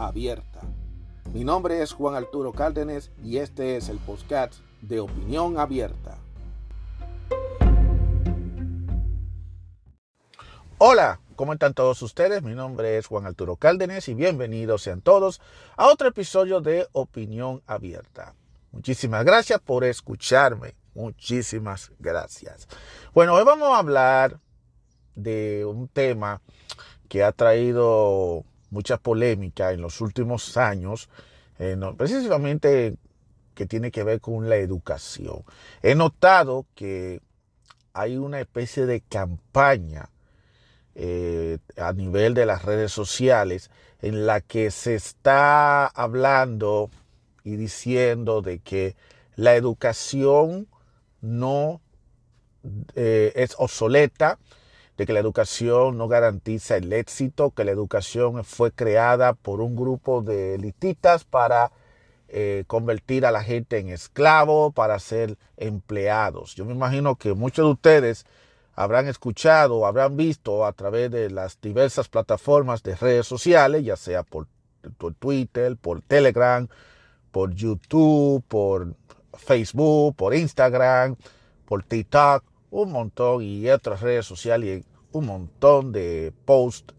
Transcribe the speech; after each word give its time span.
abierta. 0.00 0.60
Mi 1.32 1.44
nombre 1.44 1.82
es 1.82 1.92
Juan 1.92 2.14
Arturo 2.14 2.52
Cárdenas 2.52 3.10
y 3.22 3.36
este 3.36 3.76
es 3.76 3.88
el 3.88 3.98
podcast 3.98 4.54
de 4.80 5.00
Opinión 5.00 5.58
Abierta. 5.58 6.18
Hola, 10.78 11.20
¿cómo 11.36 11.52
están 11.52 11.74
todos 11.74 12.00
ustedes? 12.00 12.42
Mi 12.42 12.54
nombre 12.54 12.96
es 12.96 13.06
Juan 13.06 13.26
Arturo 13.26 13.56
Cárdenas 13.56 14.08
y 14.08 14.14
bienvenidos 14.14 14.82
sean 14.82 15.02
todos 15.02 15.40
a 15.76 15.86
otro 15.88 16.08
episodio 16.08 16.62
de 16.62 16.88
Opinión 16.92 17.62
Abierta. 17.66 18.34
Muchísimas 18.72 19.24
gracias 19.24 19.60
por 19.60 19.84
escucharme. 19.84 20.74
Muchísimas 20.94 21.92
gracias. 21.98 22.66
Bueno, 23.12 23.34
hoy 23.34 23.44
vamos 23.44 23.68
a 23.68 23.78
hablar 23.78 24.40
de 25.14 25.66
un 25.66 25.88
tema 25.88 26.40
que 27.08 27.22
ha 27.22 27.32
traído 27.32 28.44
mucha 28.70 28.96
polémica 28.96 29.72
en 29.72 29.82
los 29.82 30.00
últimos 30.00 30.56
años, 30.56 31.08
eh, 31.58 31.76
precisamente 31.96 32.96
que 33.54 33.66
tiene 33.66 33.90
que 33.90 34.04
ver 34.04 34.20
con 34.20 34.48
la 34.48 34.56
educación. 34.56 35.44
He 35.82 35.94
notado 35.94 36.66
que 36.74 37.20
hay 37.92 38.16
una 38.16 38.40
especie 38.40 38.86
de 38.86 39.00
campaña 39.00 40.08
eh, 40.94 41.58
a 41.76 41.92
nivel 41.92 42.34
de 42.34 42.46
las 42.46 42.64
redes 42.64 42.92
sociales 42.92 43.70
en 44.02 44.26
la 44.26 44.40
que 44.40 44.70
se 44.70 44.94
está 44.94 45.86
hablando 45.86 46.90
y 47.44 47.56
diciendo 47.56 48.42
de 48.42 48.58
que 48.58 48.96
la 49.36 49.54
educación 49.54 50.68
no 51.20 51.80
eh, 52.94 53.32
es 53.36 53.54
obsoleta, 53.58 54.38
de 55.00 55.06
que 55.06 55.14
la 55.14 55.20
educación 55.20 55.96
no 55.96 56.08
garantiza 56.08 56.76
el 56.76 56.92
éxito, 56.92 57.52
que 57.52 57.64
la 57.64 57.70
educación 57.70 58.44
fue 58.44 58.70
creada 58.70 59.32
por 59.32 59.62
un 59.62 59.74
grupo 59.74 60.20
de 60.20 60.56
elitistas 60.56 61.24
para 61.24 61.72
eh, 62.28 62.64
convertir 62.66 63.24
a 63.24 63.30
la 63.30 63.42
gente 63.42 63.78
en 63.78 63.88
esclavo, 63.88 64.72
para 64.72 64.98
ser 64.98 65.38
empleados. 65.56 66.54
Yo 66.54 66.66
me 66.66 66.74
imagino 66.74 67.16
que 67.16 67.32
muchos 67.32 67.64
de 67.64 67.72
ustedes 67.72 68.26
habrán 68.74 69.08
escuchado, 69.08 69.86
habrán 69.86 70.18
visto 70.18 70.66
a 70.66 70.74
través 70.74 71.10
de 71.10 71.30
las 71.30 71.58
diversas 71.62 72.10
plataformas 72.10 72.82
de 72.82 72.94
redes 72.94 73.26
sociales, 73.26 73.82
ya 73.82 73.96
sea 73.96 74.22
por, 74.22 74.48
Twitter, 75.18 75.78
por 75.78 76.02
Telegram, 76.02 76.68
por 77.30 77.54
YouTube, 77.54 78.44
por 78.48 78.94
Facebook, 79.32 80.14
por 80.14 80.34
Instagram, 80.34 81.16
por 81.64 81.84
TikTok, 81.84 82.44
un 82.70 82.92
montón 82.92 83.42
y 83.42 83.66
otras 83.70 84.02
redes 84.02 84.26
sociales 84.26 84.84
un 85.12 85.26
montón 85.26 85.92
de 85.92 86.32
posts 86.44 86.94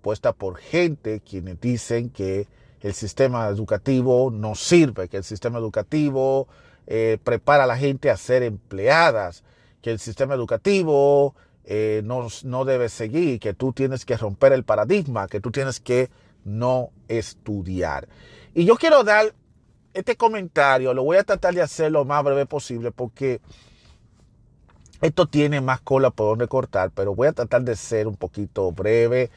puestas 0.00 0.34
por 0.34 0.56
gente 0.56 1.20
quienes 1.20 1.60
dicen 1.60 2.10
que 2.10 2.46
el 2.80 2.94
sistema 2.94 3.48
educativo 3.48 4.30
no 4.30 4.54
sirve, 4.54 5.08
que 5.08 5.18
el 5.18 5.24
sistema 5.24 5.58
educativo 5.58 6.48
eh, 6.86 7.18
prepara 7.22 7.64
a 7.64 7.66
la 7.66 7.76
gente 7.76 8.10
a 8.10 8.16
ser 8.16 8.42
empleadas, 8.42 9.44
que 9.82 9.90
el 9.90 9.98
sistema 9.98 10.34
educativo 10.34 11.34
eh, 11.64 12.00
no, 12.04 12.26
no 12.44 12.64
debe 12.64 12.88
seguir, 12.88 13.38
que 13.38 13.52
tú 13.52 13.72
tienes 13.72 14.04
que 14.04 14.16
romper 14.16 14.52
el 14.52 14.64
paradigma, 14.64 15.28
que 15.28 15.40
tú 15.40 15.50
tienes 15.50 15.78
que 15.78 16.10
no 16.44 16.90
estudiar. 17.08 18.08
Y 18.54 18.64
yo 18.64 18.76
quiero 18.76 19.04
dar 19.04 19.34
este 19.92 20.16
comentario, 20.16 20.94
lo 20.94 21.04
voy 21.04 21.18
a 21.18 21.24
tratar 21.24 21.54
de 21.54 21.62
hacer 21.62 21.92
lo 21.92 22.04
más 22.04 22.24
breve 22.24 22.46
posible 22.46 22.90
porque 22.92 23.40
esto 25.00 25.26
tiene 25.26 25.60
más 25.60 25.80
cola 25.80 26.10
por 26.10 26.26
donde 26.28 26.48
cortar, 26.48 26.90
pero 26.90 27.14
voy 27.14 27.28
a 27.28 27.32
tratar 27.32 27.62
de 27.62 27.76
ser 27.76 28.06
un 28.06 28.16
poquito 28.16 28.70
breve, 28.72 29.30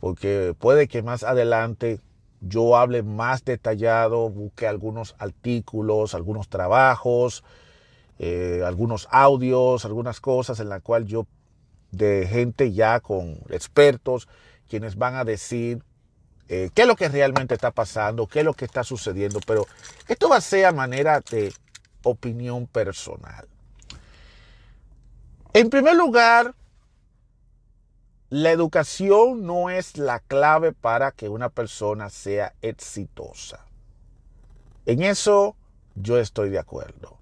porque 0.00 0.54
puede 0.58 0.88
que 0.88 1.02
más 1.02 1.22
adelante 1.22 2.00
yo 2.40 2.76
hable 2.76 3.02
más 3.02 3.44
detallado, 3.44 4.30
busque 4.30 4.66
algunos 4.66 5.14
artículos, 5.18 6.14
algunos 6.14 6.48
trabajos, 6.48 7.44
eh, 8.18 8.62
algunos 8.64 9.08
audios, 9.10 9.84
algunas 9.84 10.20
cosas 10.20 10.58
en 10.60 10.68
la 10.68 10.80
cual 10.80 11.06
yo, 11.06 11.26
de 11.90 12.26
gente 12.26 12.72
ya 12.72 13.00
con 13.00 13.40
expertos, 13.50 14.28
quienes 14.68 14.96
van 14.96 15.16
a 15.16 15.24
decir 15.24 15.82
eh, 16.48 16.70
qué 16.74 16.82
es 16.82 16.88
lo 16.88 16.96
que 16.96 17.08
realmente 17.08 17.54
está 17.54 17.70
pasando, 17.70 18.26
qué 18.26 18.40
es 18.40 18.44
lo 18.44 18.54
que 18.54 18.64
está 18.64 18.82
sucediendo, 18.84 19.40
pero 19.46 19.66
esto 20.08 20.28
va 20.28 20.36
a 20.36 20.40
ser 20.40 20.66
a 20.66 20.72
manera 20.72 21.20
de 21.30 21.52
opinión 22.02 22.66
personal. 22.66 23.46
En 25.52 25.68
primer 25.68 25.96
lugar, 25.96 26.54
la 28.28 28.52
educación 28.52 29.44
no 29.44 29.68
es 29.68 29.98
la 29.98 30.20
clave 30.20 30.72
para 30.72 31.10
que 31.10 31.28
una 31.28 31.48
persona 31.48 32.08
sea 32.08 32.54
exitosa. 32.62 33.66
En 34.86 35.02
eso 35.02 35.56
yo 35.96 36.18
estoy 36.18 36.50
de 36.50 36.60
acuerdo. 36.60 37.18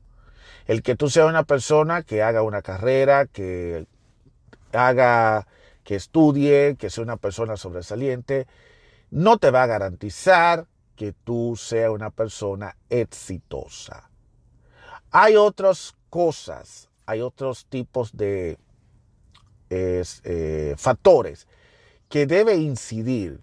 El 0.67 0.83
que 0.83 0.95
tú 0.95 1.09
seas 1.09 1.27
una 1.27 1.45
persona 1.45 2.03
que 2.03 2.23
haga 2.23 2.43
una 2.43 2.61
carrera, 2.61 3.25
que 3.25 3.87
haga, 4.73 5.47
que 5.83 5.95
estudie, 5.95 6.77
que 6.77 6.91
sea 6.91 7.05
una 7.05 7.17
persona 7.17 7.57
sobresaliente, 7.57 8.47
no 9.11 9.39
te 9.39 9.51
va 9.51 9.63
a 9.63 9.69
garantizar 9.69 10.67
que 10.97 11.15
tú 11.15 11.57
seas 11.57 11.91
una 11.91 12.11
persona 12.11 12.77
exitosa. 12.91 14.11
Hay 15.11 15.37
otras 15.37 15.95
cosas 16.11 16.91
hay 17.09 17.23
otros 17.23 17.65
tipos 17.65 18.15
de 18.15 18.59
eh, 19.71 20.75
factores 20.77 21.47
que 22.11 22.27
debe 22.27 22.57
incidir. 22.57 23.41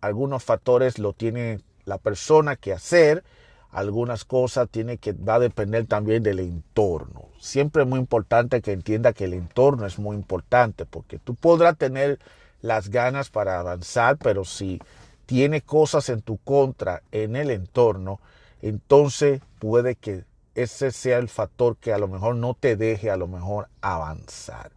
Algunos 0.00 0.42
factores 0.42 0.98
lo 0.98 1.12
tiene 1.12 1.60
la 1.84 1.98
persona 1.98 2.56
que 2.56 2.72
hacer, 2.72 3.22
algunas 3.70 4.24
cosas 4.24 4.70
tiene 4.70 4.96
que 4.96 5.12
va 5.12 5.34
a 5.34 5.38
depender 5.38 5.86
también 5.86 6.22
del 6.22 6.38
entorno. 6.38 7.28
Siempre 7.38 7.82
es 7.82 7.88
muy 7.88 8.00
importante 8.00 8.62
que 8.62 8.72
entienda 8.72 9.12
que 9.12 9.24
el 9.24 9.34
entorno 9.34 9.84
es 9.84 9.98
muy 9.98 10.16
importante 10.16 10.86
porque 10.86 11.18
tú 11.18 11.34
podrás 11.34 11.76
tener 11.76 12.18
las 12.62 12.88
ganas 12.88 13.28
para 13.28 13.60
avanzar, 13.60 14.16
pero 14.16 14.46
si 14.46 14.80
tiene 15.26 15.60
cosas 15.60 16.08
en 16.08 16.22
tu 16.22 16.38
contra 16.38 17.02
en 17.12 17.36
el 17.36 17.50
entorno, 17.50 18.18
entonces 18.62 19.42
puede 19.58 19.94
que 19.94 20.24
ese 20.54 20.92
sea 20.92 21.18
el 21.18 21.28
factor 21.28 21.76
que 21.76 21.92
a 21.92 21.98
lo 21.98 22.08
mejor 22.08 22.36
no 22.36 22.54
te 22.54 22.76
deje 22.76 23.10
a 23.10 23.16
lo 23.16 23.26
mejor 23.26 23.68
avanzar. 23.80 24.72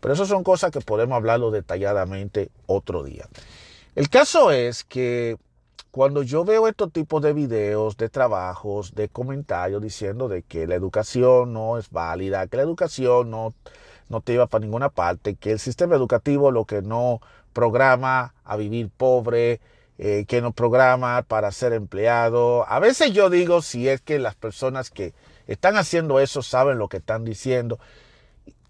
Pero 0.00 0.14
eso 0.14 0.26
son 0.26 0.44
cosas 0.44 0.70
que 0.70 0.80
podemos 0.80 1.16
hablarlo 1.16 1.50
detalladamente 1.50 2.50
otro 2.66 3.02
día. 3.02 3.26
El 3.94 4.08
caso 4.08 4.50
es 4.50 4.84
que 4.84 5.36
cuando 5.90 6.22
yo 6.22 6.44
veo 6.44 6.68
estos 6.68 6.92
tipos 6.92 7.22
de 7.22 7.32
videos, 7.32 7.96
de 7.96 8.10
trabajos, 8.10 8.94
de 8.94 9.08
comentarios 9.08 9.80
diciendo 9.80 10.28
de 10.28 10.42
que 10.42 10.66
la 10.66 10.74
educación 10.74 11.54
no 11.54 11.78
es 11.78 11.90
válida, 11.90 12.46
que 12.48 12.58
la 12.58 12.62
educación 12.64 13.30
no, 13.30 13.54
no 14.10 14.20
te 14.20 14.32
lleva 14.32 14.46
para 14.46 14.62
ninguna 14.62 14.90
parte, 14.90 15.36
que 15.36 15.52
el 15.52 15.58
sistema 15.58 15.96
educativo 15.96 16.50
lo 16.50 16.66
que 16.66 16.82
no 16.82 17.20
programa 17.54 18.34
a 18.44 18.56
vivir 18.56 18.90
pobre, 18.94 19.60
eh, 19.98 20.24
que 20.26 20.42
nos 20.42 20.54
programa 20.54 21.22
para 21.22 21.50
ser 21.52 21.72
empleado. 21.72 22.68
A 22.68 22.78
veces 22.78 23.12
yo 23.12 23.30
digo 23.30 23.62
si 23.62 23.88
es 23.88 24.00
que 24.00 24.18
las 24.18 24.34
personas 24.34 24.90
que 24.90 25.14
están 25.46 25.76
haciendo 25.76 26.20
eso 26.20 26.42
saben 26.42 26.78
lo 26.78 26.88
que 26.88 26.98
están 26.98 27.24
diciendo. 27.24 27.78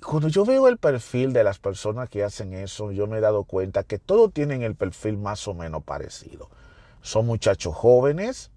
Cuando 0.05 0.29
yo 0.29 0.45
veo 0.45 0.69
el 0.69 0.79
perfil 0.79 1.33
de 1.33 1.43
las 1.43 1.59
personas 1.59 2.09
que 2.09 2.23
hacen 2.23 2.53
eso, 2.53 2.93
yo 2.93 3.07
me 3.07 3.19
he 3.19 3.21
dado 3.21 3.45
cuenta 3.45 3.83
que 3.83 3.99
todos 3.99 4.33
tienen 4.33 4.63
el 4.63 4.75
perfil 4.75 5.17
más 5.17 5.49
o 5.49 5.55
menos 5.55 5.83
parecido. 5.83 6.49
Son 7.03 7.27
muchachos 7.27 7.75
jóvenes 7.75 8.51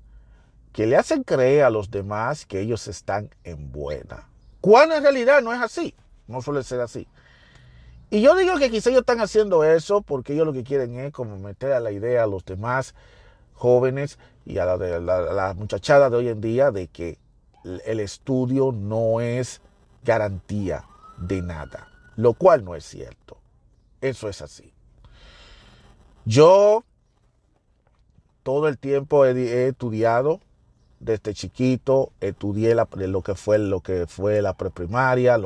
que 0.74 0.86
le 0.86 0.98
hacen 0.98 1.24
creer 1.24 1.64
a 1.64 1.70
los 1.70 1.90
demás 1.90 2.46
que 2.46 2.60
ellos 2.60 2.88
están 2.88 3.30
en 3.44 3.72
buena. 3.72 4.28
Cuando 4.62 4.96
en 4.96 5.04
realidad 5.04 5.42
no 5.42 5.54
es 5.54 5.62
así. 5.62 5.96
No 6.28 6.42
suele 6.42 6.64
ser 6.64 6.82
así. 6.82 7.08
Y 8.12 8.22
yo 8.22 8.36
digo 8.36 8.58
que 8.58 8.72
quizá 8.72 8.90
ellos 8.90 9.02
están 9.02 9.22
haciendo 9.22 9.64
eso 9.64 10.02
porque 10.02 10.34
ellos 10.34 10.48
lo 10.48 10.54
que 10.54 10.64
quieren 10.64 11.00
es 11.00 11.14
como 11.14 11.38
meter 11.38 11.74
a 11.74 11.80
la 11.80 11.92
idea 11.92 12.24
a 12.24 12.28
los 12.28 12.44
demás 12.44 12.96
jóvenes 13.54 14.18
y 14.46 14.58
a 14.58 14.66
la, 14.66 14.78
de, 14.78 15.00
la, 15.00 15.54
muchachada 15.56 16.10
de 16.10 16.18
hoy 16.18 16.30
en 16.30 16.42
día 16.42 16.72
de 16.72 16.88
que 16.88 17.20
el 17.86 18.00
estudio 18.00 18.72
no 18.72 19.22
es 19.22 19.62
garantía 20.04 20.86
de 21.18 21.42
nada, 21.42 21.90
lo 22.16 22.34
cual 22.34 22.64
no 22.64 22.74
es 22.74 22.86
cierto. 22.86 23.38
Eso 24.02 24.28
es 24.28 24.42
así. 24.42 24.74
Yo 26.26 26.84
todo 28.42 28.68
el 28.70 28.80
tiempo 28.80 29.26
he, 29.26 29.68
estudiado 29.68 30.40
desde 31.00 31.34
chiquito, 31.34 32.12
estudié 32.22 32.76
lo 32.76 33.22
que 33.22 33.36
fue 33.36 33.60
lo 33.60 33.82
que 33.82 34.08
fue 34.08 34.42
la 34.42 34.54
preprimaria, 34.54 35.38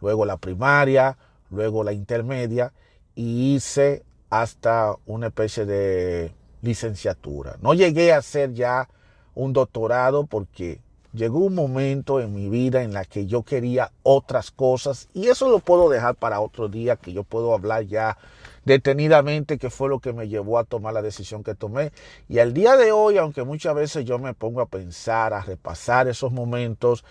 luego 0.00 0.24
la 0.24 0.36
primaria, 0.36 1.18
luego 1.50 1.84
la 1.84 1.92
intermedia 1.92 2.72
y 3.14 3.54
hice 3.54 4.02
hasta 4.30 4.94
una 5.06 5.28
especie 5.28 5.64
de 5.66 6.32
licenciatura. 6.62 7.56
No 7.60 7.74
llegué 7.74 8.12
a 8.12 8.18
hacer 8.18 8.52
ya 8.52 8.88
un 9.34 9.52
doctorado 9.52 10.26
porque 10.26 10.80
llegó 11.12 11.40
un 11.40 11.54
momento 11.54 12.20
en 12.20 12.34
mi 12.34 12.48
vida 12.48 12.82
en 12.82 12.92
la 12.92 13.04
que 13.04 13.26
yo 13.26 13.42
quería 13.42 13.90
otras 14.02 14.50
cosas 14.50 15.08
y 15.12 15.28
eso 15.28 15.48
lo 15.48 15.58
puedo 15.58 15.88
dejar 15.88 16.14
para 16.14 16.40
otro 16.40 16.68
día 16.68 16.96
que 16.96 17.12
yo 17.12 17.24
puedo 17.24 17.52
hablar 17.52 17.84
ya 17.84 18.16
detenidamente 18.64 19.58
qué 19.58 19.70
fue 19.70 19.88
lo 19.88 19.98
que 19.98 20.12
me 20.12 20.28
llevó 20.28 20.58
a 20.58 20.64
tomar 20.64 20.94
la 20.94 21.02
decisión 21.02 21.42
que 21.42 21.54
tomé. 21.54 21.92
Y 22.28 22.38
al 22.38 22.52
día 22.52 22.76
de 22.76 22.92
hoy, 22.92 23.18
aunque 23.18 23.42
muchas 23.42 23.74
veces 23.74 24.04
yo 24.04 24.18
me 24.18 24.34
pongo 24.34 24.60
a 24.60 24.66
pensar, 24.66 25.32
a 25.32 25.40
repasar 25.40 26.08
esos 26.08 26.30
momentos, 26.30 27.04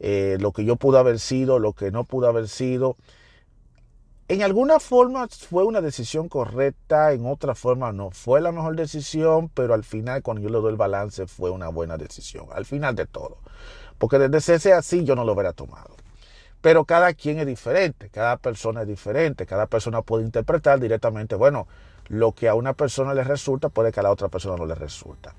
eh, 0.00 0.36
lo 0.40 0.52
que 0.52 0.64
yo 0.64 0.76
pude 0.76 0.98
haber 0.98 1.18
sido, 1.18 1.58
lo 1.58 1.72
que 1.72 1.90
no 1.90 2.04
pude 2.04 2.28
haber 2.28 2.48
sido, 2.48 2.96
en 4.28 4.42
alguna 4.42 4.80
forma 4.80 5.28
fue 5.28 5.64
una 5.64 5.80
decisión 5.80 6.28
correcta, 6.28 7.12
en 7.12 7.26
otra 7.26 7.54
forma 7.54 7.92
no 7.92 8.10
fue 8.10 8.40
la 8.40 8.50
mejor 8.50 8.74
decisión, 8.74 9.48
pero 9.48 9.72
al 9.72 9.84
final 9.84 10.22
cuando 10.22 10.42
yo 10.42 10.48
le 10.48 10.58
doy 10.58 10.72
el 10.72 10.76
balance 10.76 11.28
fue 11.28 11.50
una 11.50 11.68
buena 11.68 11.96
decisión, 11.96 12.46
al 12.52 12.64
final 12.64 12.96
de 12.96 13.06
todo. 13.06 13.38
Porque 13.98 14.18
desde 14.18 14.54
ese 14.54 14.72
así 14.72 15.04
yo 15.04 15.14
no 15.14 15.24
lo 15.24 15.32
hubiera 15.32 15.52
tomado. 15.52 15.94
Pero 16.60 16.84
cada 16.84 17.14
quien 17.14 17.38
es 17.38 17.46
diferente, 17.46 18.10
cada 18.10 18.36
persona 18.38 18.82
es 18.82 18.88
diferente, 18.88 19.46
cada 19.46 19.66
persona 19.66 20.02
puede 20.02 20.24
interpretar 20.24 20.80
directamente, 20.80 21.36
bueno, 21.36 21.68
lo 22.08 22.32
que 22.32 22.48
a 22.48 22.54
una 22.54 22.72
persona 22.72 23.14
le 23.14 23.22
resulta 23.22 23.68
puede 23.68 23.92
que 23.92 24.00
a 24.00 24.02
la 24.02 24.10
otra 24.10 24.28
persona 24.28 24.56
no 24.56 24.66
le 24.66 24.74
resulta. 24.74 25.34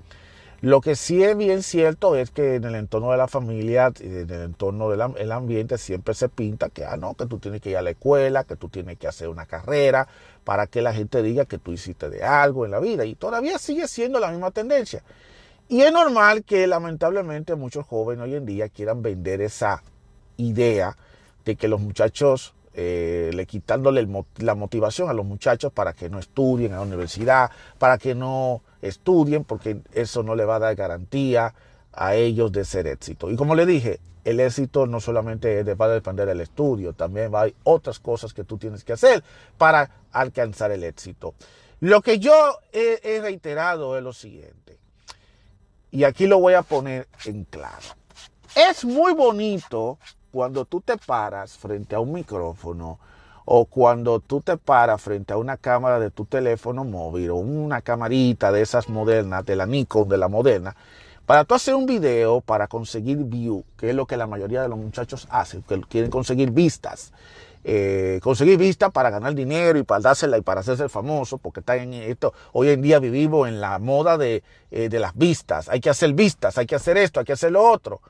Lo 0.61 0.81
que 0.81 0.95
sí 0.95 1.23
es 1.23 1.37
bien 1.37 1.61
cierto 1.61 2.15
es 2.15 2.31
que 2.31 2.55
en 2.55 2.63
el 2.63 2.73
entorno 2.73 3.11
de 3.11 3.17
la 3.17 3.27
familia, 3.27 3.93
en 3.99 4.29
el 4.29 4.41
entorno 4.41 4.89
del 4.89 5.31
ambiente, 5.31 5.77
siempre 5.77 6.15
se 6.15 6.29
pinta 6.29 6.69
que, 6.69 6.83
ah, 6.83 6.97
no, 6.97 7.13
que 7.13 7.27
tú 7.27 7.37
tienes 7.37 7.61
que 7.61 7.69
ir 7.69 7.77
a 7.77 7.83
la 7.83 7.91
escuela, 7.91 8.43
que 8.43 8.55
tú 8.55 8.67
tienes 8.67 8.97
que 8.97 9.07
hacer 9.07 9.29
una 9.29 9.45
carrera, 9.45 10.07
para 10.43 10.65
que 10.65 10.81
la 10.81 10.93
gente 10.93 11.21
diga 11.21 11.45
que 11.45 11.59
tú 11.59 11.73
hiciste 11.73 12.09
de 12.09 12.23
algo 12.23 12.65
en 12.65 12.71
la 12.71 12.79
vida. 12.79 13.05
Y 13.05 13.13
todavía 13.13 13.59
sigue 13.59 13.87
siendo 13.87 14.19
la 14.19 14.31
misma 14.31 14.49
tendencia. 14.49 15.03
Y 15.69 15.81
es 15.81 15.91
normal 15.91 16.43
que 16.43 16.65
lamentablemente 16.65 17.53
muchos 17.53 17.85
jóvenes 17.85 18.23
hoy 18.23 18.35
en 18.35 18.45
día 18.47 18.69
quieran 18.69 19.03
vender 19.03 19.41
esa 19.41 19.83
idea 20.37 20.97
de 21.45 21.55
que 21.55 21.67
los 21.67 21.79
muchachos 21.81 22.55
eh, 22.79 23.31
le 23.33 23.47
quitándole 23.47 24.07
la 24.37 24.53
motivación 24.53 25.09
a 25.09 25.13
los 25.13 25.25
muchachos 25.25 25.71
para 25.73 25.93
que 25.93 26.11
no 26.11 26.19
estudien 26.19 26.73
a 26.73 26.75
la 26.75 26.83
universidad, 26.83 27.49
para 27.79 27.97
que 27.97 28.13
no 28.13 28.61
estudien, 28.83 29.43
porque 29.43 29.81
eso 29.93 30.21
no 30.21 30.35
le 30.35 30.45
va 30.45 30.57
a 30.57 30.59
dar 30.59 30.75
garantía 30.75 31.55
a 31.91 32.13
ellos 32.13 32.51
de 32.51 32.63
ser 32.63 32.85
éxito. 32.85 33.31
Y 33.31 33.35
como 33.35 33.55
le 33.55 33.65
dije, 33.65 33.99
el 34.25 34.39
éxito 34.39 34.85
no 34.85 34.99
solamente 34.99 35.63
va 35.73 35.87
a 35.87 35.89
depender 35.89 36.27
del 36.27 36.39
estudio, 36.39 36.93
también 36.93 37.31
hay 37.33 37.55
otras 37.63 37.97
cosas 37.97 38.31
que 38.31 38.43
tú 38.43 38.59
tienes 38.59 38.83
que 38.83 38.93
hacer 38.93 39.23
para 39.57 39.89
alcanzar 40.11 40.71
el 40.71 40.83
éxito. 40.83 41.33
Lo 41.79 42.03
que 42.03 42.19
yo 42.19 42.59
he 42.71 43.19
reiterado 43.23 43.97
es 43.97 44.03
lo 44.03 44.13
siguiente, 44.13 44.77
y 45.89 46.03
aquí 46.03 46.27
lo 46.27 46.39
voy 46.39 46.53
a 46.53 46.61
poner 46.61 47.07
en 47.25 47.43
claro. 47.45 47.87
Es 48.55 48.85
muy 48.85 49.13
bonito 49.13 49.97
cuando 50.31 50.65
tú 50.65 50.81
te 50.81 50.97
paras 50.97 51.57
frente 51.57 51.95
a 51.95 51.99
un 51.99 52.13
micrófono 52.13 52.99
o 53.45 53.65
cuando 53.65 54.19
tú 54.19 54.41
te 54.41 54.57
paras 54.57 55.01
frente 55.01 55.33
a 55.33 55.37
una 55.37 55.55
cámara 55.55 55.99
de 55.99 56.11
tu 56.11 56.25
teléfono 56.25 56.83
móvil 56.83 57.29
o 57.29 57.35
una 57.35 57.81
camarita 57.81 58.51
de 58.51 58.61
esas 58.61 58.89
modernas, 58.89 59.45
de 59.45 59.55
la 59.55 59.65
Nikon, 59.65 60.09
de 60.09 60.17
la 60.17 60.27
moderna, 60.27 60.75
para 61.25 61.45
tú 61.45 61.55
hacer 61.55 61.75
un 61.75 61.85
video 61.85 62.41
para 62.41 62.67
conseguir 62.67 63.17
view, 63.17 63.63
que 63.77 63.89
es 63.89 63.95
lo 63.95 64.05
que 64.05 64.17
la 64.17 64.27
mayoría 64.27 64.61
de 64.61 64.69
los 64.69 64.77
muchachos 64.77 65.27
hacen, 65.29 65.61
que 65.63 65.79
quieren 65.81 66.11
conseguir 66.11 66.51
vistas. 66.51 67.13
Eh, 67.63 68.21
conseguir 68.23 68.57
vistas 68.57 68.91
para 68.91 69.09
ganar 69.09 69.33
dinero 69.33 69.77
y 69.77 69.83
para 69.83 69.99
dársela 69.99 70.37
y 70.37 70.41
para 70.41 70.61
hacerse 70.61 70.87
famoso, 70.87 71.37
porque 71.37 71.59
está 71.59 71.75
en 71.75 71.93
esto. 71.93 72.33
Hoy 72.53 72.69
en 72.69 72.81
día 72.81 72.99
vivimos 72.99 73.47
en 73.47 73.59
la 73.59 73.77
moda 73.79 74.17
de, 74.17 74.41
eh, 74.71 74.87
de 74.87 74.99
las 74.99 75.17
vistas. 75.17 75.67
Hay 75.67 75.81
que 75.81 75.89
hacer 75.89 76.13
vistas, 76.13 76.57
hay 76.57 76.65
que 76.65 76.75
hacer 76.75 76.95
esto, 76.97 77.19
hay 77.19 77.25
que 77.25 77.33
hacer 77.33 77.51
lo 77.51 77.69
otro. 77.69 78.01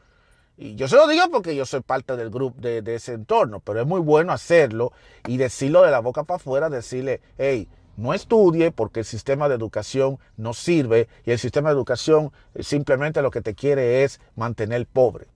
Y 0.58 0.76
yo 0.76 0.88
se 0.88 0.96
lo 0.96 1.08
digo 1.08 1.24
porque 1.32 1.56
yo 1.56 1.66
soy 1.68 1.82
parte 1.82 2.18
del 2.18 2.32
grupo 2.32 2.60
de, 2.60 2.82
ese 2.96 3.14
entorno, 3.14 3.60
pero 3.60 3.80
es 3.80 3.88
muy 3.88 4.02
bueno 4.02 4.34
hacerlo 4.34 4.92
y 5.28 5.38
decirlo 5.38 5.84
de 5.84 5.92
la 5.92 6.00
boca 6.00 6.24
para 6.24 6.38
afuera, 6.38 6.70
decirle, 6.70 7.22
hey, 7.38 7.70
no 7.96 8.14
estudie 8.16 8.72
porque 8.72 9.02
el 9.02 9.06
sistema 9.06 9.50
de 9.50 9.56
educación 9.56 10.18
no 10.36 10.54
sirve 10.54 11.08
y 11.26 11.32
el 11.32 11.40
sistema 11.40 11.70
de 11.70 11.76
educación 11.76 12.32
simplemente 12.60 13.22
lo 13.22 13.30
que 13.30 13.42
te 13.42 13.54
quiere 13.54 14.04
es 14.04 14.20
mantener 14.36 14.88
pobre. 14.88 15.28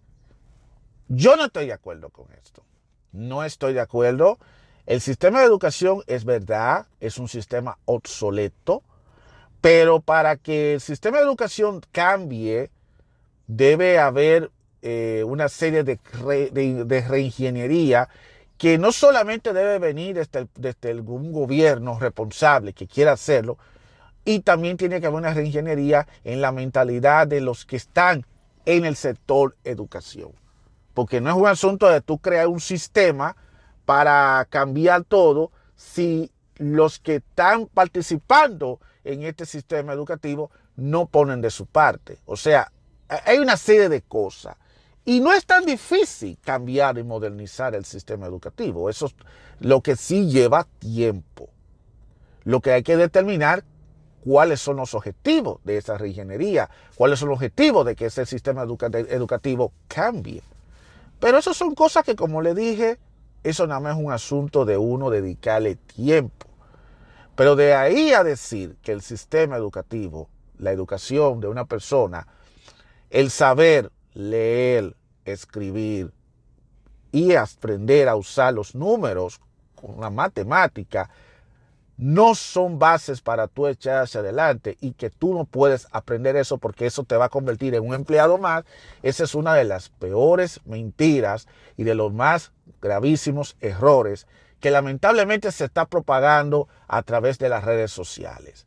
Yo 1.08 1.36
no 1.36 1.46
estoy 1.46 1.68
de 1.68 1.74
acuerdo 1.74 2.10
con 2.10 2.26
esto. 2.34 2.64
No 3.12 3.44
estoy 3.44 3.74
de 3.74 3.82
acuerdo. 3.82 4.40
El 4.88 5.02
sistema 5.02 5.42
de 5.42 5.46
educación 5.46 6.02
es 6.08 6.26
verdad, 6.26 6.88
es 7.00 7.20
un 7.20 7.28
sistema 7.28 7.78
obsoleto, 7.86 8.82
pero 9.60 10.00
para 10.00 10.38
que 10.38 10.76
el 10.76 10.82
sistema 10.82 11.18
de 11.18 11.26
educación 11.26 11.82
cambie, 11.92 12.72
debe 13.48 14.00
haber 14.00 14.50
eh, 14.82 15.24
una 15.26 15.48
serie 15.50 15.84
de, 15.84 16.00
de, 16.52 17.02
reingeniería 17.08 18.10
que 18.58 18.78
no 18.78 18.92
solamente 18.92 19.54
debe 19.54 19.80
venir 19.80 20.16
desde, 20.16 20.48
desde 20.56 21.00
un 21.02 21.32
gobierno 21.32 22.00
responsable 22.00 22.74
que 22.74 22.88
quiera 22.88 23.14
hacerlo, 23.14 23.58
y 24.26 24.42
también 24.42 24.78
tiene 24.78 25.02
que 25.02 25.08
haber 25.08 25.20
una 25.20 25.34
reingeniería 25.34 26.08
en 26.24 26.42
la 26.42 26.52
mentalidad 26.52 27.28
de 27.28 27.42
los 27.42 27.66
que 27.66 27.76
están 27.76 28.26
en 28.66 28.86
el 28.86 28.96
sector 28.96 29.56
educación. 29.64 30.32
Porque 30.94 31.22
no 31.22 31.30
es 31.32 31.36
un 31.36 31.48
asunto 31.48 31.90
de 31.90 32.02
tú 32.02 32.20
crear 32.20 32.48
un 32.48 32.60
sistema 32.60 33.36
para 33.86 34.46
cambiar 34.50 35.04
todo 35.04 35.52
si 35.76 36.32
los 36.58 37.00
que 37.00 37.16
están 37.16 37.66
participando 37.68 38.80
en 39.04 39.24
este 39.24 39.46
sistema 39.46 39.94
educativo 39.94 40.52
no 40.76 41.08
ponen 41.08 41.42
de 41.42 41.50
su 41.50 41.66
parte. 41.66 42.20
O 42.26 42.38
sea, 42.38 42.72
hay 43.26 43.40
una 43.40 43.58
serie 43.58 43.90
de 43.90 44.02
cosas 44.02 44.56
y 45.06 45.20
no 45.20 45.34
es 45.34 45.46
tan 45.46 45.66
difícil 45.66 46.38
cambiar 46.44 46.98
y 46.98 47.04
modernizar 47.04 47.74
el 47.76 47.86
sistema 47.86 48.28
educativo. 48.28 48.90
Eso 48.90 49.08
es 49.08 49.16
lo 49.60 49.82
que 49.82 49.96
sí 49.96 50.30
lleva 50.30 50.68
tiempo. 50.80 51.50
Lo 52.44 52.62
que 52.62 52.72
hay 52.72 52.84
que 52.84 52.98
determinar 52.98 53.64
cuáles 54.24 54.62
son 54.62 54.78
los 54.78 54.94
objetivos 54.94 55.60
de 55.64 55.78
esa 55.78 55.98
reingeniería, 55.98 56.70
cuáles 56.96 57.20
son 57.20 57.30
los 57.30 57.38
objetivos 57.38 57.86
de 57.86 57.96
que 57.96 58.06
ese 58.06 58.26
sistema 58.26 58.64
educativo 58.64 59.74
cambie. 59.88 60.44
Pero 61.20 61.38
eso 61.38 61.54
son 61.54 61.76
cosas 61.76 62.04
que, 62.04 62.16
como 62.16 62.42
le 62.42 62.54
dije, 62.54 63.00
eso 63.44 63.66
nada 63.68 63.80
más 63.80 63.98
es 63.98 64.04
un 64.04 64.12
asunto 64.12 64.66
de 64.66 64.78
uno 64.78 65.10
dedicarle 65.10 65.76
tiempo. 65.76 66.48
Pero 67.36 67.56
de 67.56 67.74
ahí 67.74 68.14
a 68.14 68.24
decir 68.24 68.76
que 68.84 68.92
el 68.92 69.02
sistema 69.02 69.58
educativo, 69.58 70.30
la 70.58 70.72
educación 70.72 71.40
de 71.40 71.48
una 71.48 71.66
persona, 71.66 72.28
el 73.10 73.32
saber 73.32 73.92
leer, 74.14 74.96
escribir 75.26 76.12
y 77.12 77.34
aprender 77.34 78.08
a 78.08 78.16
usar 78.16 78.54
los 78.54 78.76
números 78.76 79.40
con 79.76 80.00
la 80.00 80.10
matemática 80.10 81.10
no 82.02 82.34
son 82.34 82.80
bases 82.80 83.22
para 83.22 83.48
tú 83.48 83.68
echar 83.68 84.02
hacia 84.02 84.22
adelante 84.22 84.76
y 84.82 84.94
que 84.94 85.12
tú 85.12 85.36
no 85.36 85.46
puedes 85.46 85.88
aprender 85.92 86.36
eso 86.36 86.58
porque 86.58 86.88
eso 86.88 87.04
te 87.04 87.16
va 87.16 87.26
a 87.26 87.30
convertir 87.30 87.76
en 87.76 87.86
un 87.86 87.94
empleado 87.94 88.40
más, 88.40 88.64
esa 89.04 89.24
es 89.24 89.36
una 89.36 89.54
de 89.54 89.66
las 89.66 89.90
peores 89.90 90.62
mentiras 90.66 91.48
y 91.78 91.84
de 91.84 91.94
los 91.94 92.12
más 92.12 92.54
gravísimos 92.82 93.56
errores 93.62 94.26
que 94.60 94.72
lamentablemente 94.72 95.52
se 95.52 95.66
está 95.66 95.86
propagando 95.86 96.68
a 96.88 97.04
través 97.04 97.38
de 97.38 97.50
las 97.50 97.66
redes 97.66 97.92
sociales. 97.92 98.66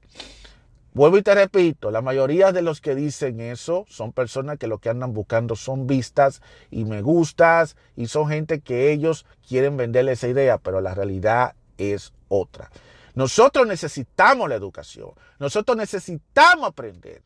Vuelvo 0.95 1.19
y 1.19 1.23
te 1.23 1.35
repito, 1.35 1.91
la 1.91 2.03
mayoría 2.03 2.53
de 2.53 2.63
los 2.63 2.81
que 2.81 2.95
dicen 2.95 3.41
eso 3.41 3.85
son 3.89 4.13
personas 4.13 4.59
que 4.59 4.69
lo 4.69 4.79
que 4.79 4.91
andan 4.91 5.13
buscando 5.13 5.57
son 5.57 5.89
vistas 5.89 6.41
y 6.71 6.85
me 6.85 7.03
gustas 7.03 7.77
y 7.97 8.07
son 8.07 8.29
gente 8.29 8.61
que 8.61 8.93
ellos 8.93 9.27
quieren 9.45 9.77
venderle 9.77 10.13
esa 10.13 10.29
idea, 10.29 10.59
pero 10.59 10.81
la 10.81 10.95
realidad 10.95 11.57
es 11.79 12.13
otra. 12.29 12.71
Nosotros 13.15 13.67
necesitamos 13.67 14.49
la 14.49 14.55
educación, 14.55 15.11
nosotros 15.41 15.77
necesitamos 15.77 16.69
aprender. 16.69 17.23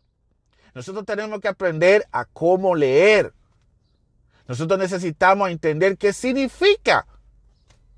Nosotros 0.75 1.05
tenemos 1.05 1.39
que 1.41 1.49
aprender 1.49 2.07
a 2.11 2.25
cómo 2.25 2.75
leer. 2.75 3.35
Nosotros 4.47 4.79
necesitamos 4.79 5.51
entender 5.51 5.99
qué 5.99 6.15
significa 6.15 7.07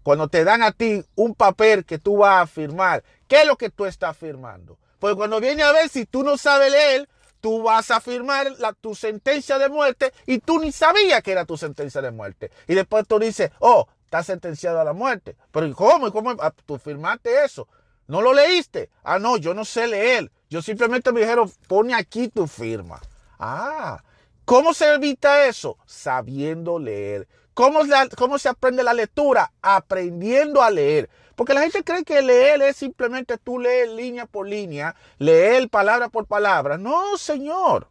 cuando 0.02 0.26
te 0.26 0.42
dan 0.42 0.64
a 0.64 0.72
ti 0.72 1.04
un 1.14 1.36
papel 1.36 1.84
que 1.84 2.00
tú 2.00 2.16
vas 2.16 2.42
a 2.42 2.46
firmar. 2.48 3.04
¿Qué 3.28 3.42
es 3.42 3.46
lo 3.46 3.56
que 3.56 3.70
tú 3.70 3.86
estás 3.86 4.16
firmando? 4.16 4.76
Pues 5.00 5.16
cuando 5.16 5.40
viene 5.40 5.64
a 5.64 5.72
ver 5.72 5.88
si 5.88 6.06
tú 6.06 6.22
no 6.22 6.36
sabes 6.36 6.70
leer, 6.70 7.08
tú 7.40 7.62
vas 7.62 7.90
a 7.90 8.00
firmar 8.00 8.48
tu 8.80 8.94
sentencia 8.94 9.58
de 9.58 9.68
muerte 9.68 10.12
y 10.26 10.38
tú 10.38 10.60
ni 10.60 10.70
sabías 10.70 11.22
que 11.22 11.32
era 11.32 11.46
tu 11.46 11.56
sentencia 11.56 12.02
de 12.02 12.10
muerte. 12.12 12.52
Y 12.68 12.74
después 12.74 13.08
tú 13.08 13.18
dices, 13.18 13.50
oh, 13.58 13.88
estás 14.04 14.26
sentenciado 14.26 14.78
a 14.78 14.84
la 14.84 14.92
muerte. 14.92 15.36
Pero 15.50 15.74
¿cómo? 15.74 16.12
¿Cómo? 16.12 16.30
Ah, 16.38 16.52
tú 16.66 16.78
firmaste 16.78 17.44
eso. 17.44 17.66
¿No 18.06 18.20
lo 18.20 18.34
leíste? 18.34 18.90
Ah, 19.02 19.18
no, 19.18 19.38
yo 19.38 19.54
no 19.54 19.64
sé 19.64 19.86
leer. 19.86 20.30
Yo 20.50 20.60
simplemente 20.60 21.12
me 21.12 21.20
dijeron, 21.20 21.50
pone 21.66 21.94
aquí 21.94 22.28
tu 22.28 22.46
firma. 22.46 23.00
Ah, 23.38 24.02
¿cómo 24.44 24.74
se 24.74 24.92
evita 24.94 25.46
eso? 25.46 25.78
Sabiendo 25.86 26.78
leer. 26.78 27.26
¿Cómo, 27.54 27.80
¿Cómo 28.18 28.38
se 28.38 28.48
aprende 28.50 28.82
la 28.82 28.92
lectura? 28.92 29.52
Aprendiendo 29.62 30.62
a 30.62 30.70
leer. 30.70 31.08
Porque 31.40 31.54
la 31.54 31.62
gente 31.62 31.82
cree 31.82 32.04
que 32.04 32.20
leer 32.20 32.60
es 32.60 32.76
simplemente 32.76 33.38
tú 33.38 33.58
leer 33.58 33.88
línea 33.88 34.26
por 34.26 34.46
línea, 34.46 34.94
leer 35.16 35.70
palabra 35.70 36.10
por 36.10 36.26
palabra. 36.26 36.76
No, 36.76 37.16
señor. 37.16 37.88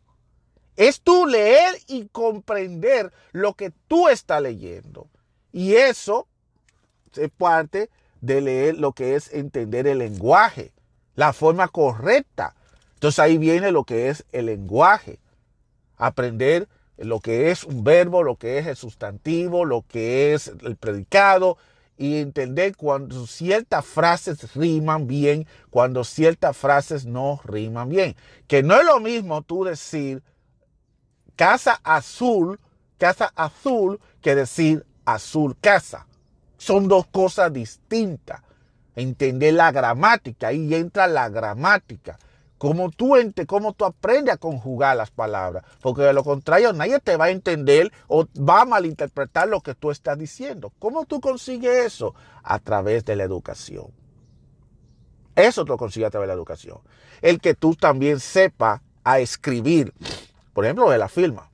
Es 0.76 1.02
tú 1.02 1.26
leer 1.26 1.74
y 1.88 2.10
comprender 2.10 3.12
lo 3.32 3.56
que 3.56 3.72
tú 3.88 4.08
estás 4.08 4.40
leyendo. 4.40 5.08
Y 5.52 5.74
eso 5.74 6.28
es 7.16 7.32
parte 7.32 7.90
de 8.22 8.40
leer 8.40 8.78
lo 8.78 8.92
que 8.92 9.16
es 9.16 9.34
entender 9.34 9.88
el 9.88 9.98
lenguaje, 9.98 10.72
la 11.16 11.34
forma 11.34 11.70
correcta. 11.70 12.54
Entonces 12.94 13.18
ahí 13.18 13.40
viene 13.40 13.72
lo 13.72 13.84
que 13.84 14.10
es 14.10 14.26
el 14.32 14.46
lenguaje. 14.46 15.18
Aprender 15.98 16.68
lo 16.98 17.20
que 17.20 17.50
es 17.50 17.64
un 17.64 17.84
verbo, 17.84 18.22
lo 18.22 18.36
que 18.36 18.60
es 18.60 18.68
el 18.68 18.76
sustantivo, 18.76 19.66
lo 19.66 19.84
que 19.88 20.36
es 20.36 20.50
el 20.62 20.76
predicado, 20.76 21.58
y 22.00 22.16
entender 22.16 22.78
cuando 22.78 23.28
ciertas 23.28 23.86
frases 23.86 24.56
riman 24.56 25.06
bien, 25.06 25.46
cuando 25.70 26.06
ciertas 26.06 26.56
frases 26.56 27.06
no 27.06 27.42
riman 27.44 27.90
bien. 27.90 28.16
Que 28.48 28.64
no 28.64 28.80
es 28.80 28.86
lo 28.86 29.02
mismo 29.02 29.42
tú 29.42 29.66
decir 29.66 30.24
casa 31.36 31.82
azul, 31.84 32.58
casa 32.98 33.34
azul, 33.36 34.00
que 34.22 34.34
decir 34.34 34.86
azul 35.04 35.58
casa. 35.60 36.08
Son 36.58 36.88
dos 36.88 37.06
cosas 37.06 37.52
distintas. 37.52 38.44
Entender 38.96 39.54
la 39.54 39.74
gramática, 39.74 40.48
ahí 40.48 40.74
entra 40.74 41.06
la 41.06 41.28
gramática. 41.28 42.18
Cómo 42.60 42.92
tú, 42.92 43.16
cómo 43.48 43.72
tú 43.72 43.86
aprendes 43.86 44.34
a 44.36 44.38
conjugar 44.38 44.98
las 44.98 45.12
palabras. 45.12 45.64
Porque 45.82 46.02
de 46.02 46.12
lo 46.12 46.26
contrario, 46.26 46.74
nadie 46.74 47.00
te 47.00 47.16
va 47.16 47.26
a 47.26 47.30
entender 47.30 47.90
o 48.08 48.28
va 48.38 48.62
a 48.62 48.66
malinterpretar 48.66 49.48
lo 49.48 49.62
que 49.62 49.76
tú 49.76 49.92
estás 49.92 50.20
diciendo. 50.20 50.74
¿Cómo 50.78 51.06
tú 51.06 51.22
consigues 51.22 51.86
eso? 51.86 52.14
A 52.44 52.60
través 52.60 53.06
de 53.06 53.16
la 53.16 53.24
educación. 53.24 53.88
Eso 55.38 55.64
tú 55.64 55.72
lo 55.72 55.78
consigues 55.78 56.08
a 56.08 56.12
través 56.12 56.28
de 56.28 56.36
la 56.36 56.38
educación. 56.38 56.80
El 57.22 57.40
que 57.40 57.54
tú 57.54 57.76
también 57.76 58.20
sepas 58.20 58.82
a 59.06 59.20
escribir. 59.20 59.94
Por 60.54 60.66
ejemplo, 60.66 60.90
de 60.90 60.98
la 60.98 61.08
firma. 61.08 61.50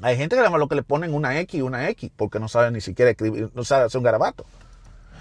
Hay 0.00 0.16
gente 0.16 0.36
que 0.36 0.42
lo 0.48 0.68
que 0.68 0.76
le 0.76 0.84
ponen 0.84 1.12
una 1.12 1.40
X 1.40 1.58
y 1.58 1.62
una 1.62 1.88
X 1.88 2.12
porque 2.16 2.38
no 2.38 2.46
sabe 2.46 2.70
ni 2.70 2.80
siquiera 2.80 3.10
escribir, 3.10 3.50
no 3.52 3.64
sabe 3.64 3.86
hacer 3.86 3.98
un 3.98 4.04
garabato. 4.04 4.46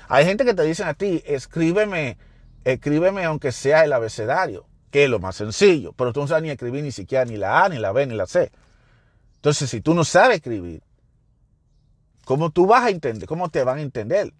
Hay 0.07 0.25
gente 0.25 0.45
que 0.45 0.53
te 0.53 0.63
dicen 0.63 0.87
a 0.87 0.93
ti, 0.93 1.23
escríbeme 1.25 2.17
escríbeme 2.63 3.23
aunque 3.25 3.51
sea 3.51 3.83
el 3.83 3.93
abecedario, 3.93 4.65
que 4.91 5.05
es 5.05 5.09
lo 5.09 5.19
más 5.19 5.35
sencillo, 5.35 5.93
pero 5.93 6.13
tú 6.13 6.21
no 6.21 6.27
sabes 6.27 6.43
ni 6.43 6.49
escribir 6.49 6.83
ni 6.83 6.91
siquiera 6.91 7.25
ni 7.25 7.37
la 7.37 7.63
A, 7.63 7.69
ni 7.69 7.77
la 7.77 7.91
B, 7.91 8.05
ni 8.05 8.15
la 8.15 8.27
C. 8.27 8.51
Entonces, 9.35 9.69
si 9.69 9.81
tú 9.81 9.93
no 9.93 10.03
sabes 10.03 10.37
escribir, 10.37 10.83
¿cómo 12.25 12.51
tú 12.51 12.67
vas 12.67 12.83
a 12.83 12.89
entender? 12.89 13.27
¿Cómo 13.27 13.49
te 13.49 13.63
van 13.63 13.79
a 13.79 13.81
entender? 13.81 14.33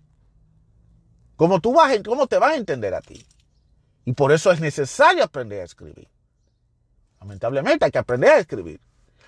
¿Cómo, 1.36 1.60
tú 1.60 1.74
vas 1.74 1.92
a, 1.92 2.04
¿Cómo 2.04 2.28
te 2.28 2.38
van 2.38 2.52
a 2.52 2.56
entender 2.56 2.94
a 2.94 3.02
ti? 3.02 3.26
Y 4.06 4.14
por 4.14 4.32
eso 4.32 4.52
es 4.52 4.60
necesario 4.60 5.24
aprender 5.24 5.62
a 5.62 5.66
escribir. 5.66 6.08
Lamentablemente 7.20 7.86
hay 7.86 7.92
que 7.92 7.98
aprender 7.98 8.32
a 8.32 8.40
escribir. 8.40 8.80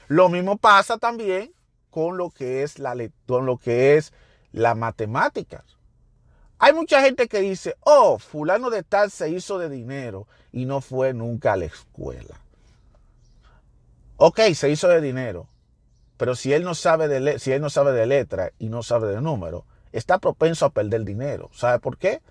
Lo 0.08 0.30
mismo 0.30 0.58
pasa 0.58 0.98
también 0.98 1.54
con 1.90 2.18
lo 2.18 2.30
que 2.30 2.64
es 2.64 2.80
la, 2.80 2.96
con 3.28 3.46
lo 3.46 3.58
que 3.58 3.98
es 3.98 4.14
las 4.52 4.78
matemáticas. 4.78 5.64
Hay 6.64 6.72
mucha 6.72 7.02
gente 7.02 7.28
que 7.28 7.42
dice, 7.42 7.76
oh, 7.82 8.18
fulano 8.18 8.70
de 8.70 8.84
tal 8.84 9.12
se 9.12 9.30
hizo 9.30 9.58
de 9.60 9.68
dinero 9.68 10.30
y 10.54 10.64
no 10.64 10.80
fue 10.80 11.14
nunca 11.14 11.52
a 11.52 11.58
la 11.58 11.66
escuela. 11.66 12.40
Ok, 14.16 14.40
se 14.54 14.70
hizo 14.70 14.88
de 14.88 15.02
dinero, 15.02 15.50
pero 16.16 16.38
si 16.38 16.54
él 16.54 16.64
no 16.64 16.74
sabe 16.74 17.10
de, 17.10 17.38
si 17.38 17.52
él 17.52 17.60
no 17.60 17.70
sabe 17.70 17.92
de 17.92 18.06
letra 18.06 18.54
y 18.60 18.70
no 18.70 18.82
sabe 18.82 19.10
de 19.10 19.20
número, 19.20 19.66
está 19.92 20.20
propenso 20.20 20.66
a 20.66 20.70
perder 20.70 21.04
dinero. 21.04 21.50
¿Sabe 21.52 21.80
por 21.80 21.98
qué? 21.98 22.22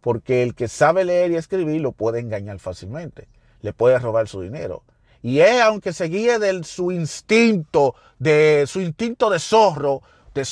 Porque 0.00 0.44
el 0.44 0.54
que 0.54 0.68
sabe 0.68 1.04
leer 1.04 1.32
y 1.32 1.36
escribir 1.36 1.80
lo 1.80 1.90
puede 1.90 2.20
engañar 2.20 2.60
fácilmente, 2.60 3.26
le 3.62 3.72
puede 3.72 3.98
robar 3.98 4.28
su 4.28 4.42
dinero. 4.42 4.84
Y 5.22 5.40
él, 5.40 5.60
aunque 5.60 5.92
se 5.92 6.04
guíe 6.04 6.38
de 6.38 6.62
su 6.62 6.92
instinto, 6.92 7.96
de 8.20 8.62
su 8.68 8.80
instinto 8.80 9.28
de 9.28 9.40
zorro, 9.40 10.02
de 10.34 10.46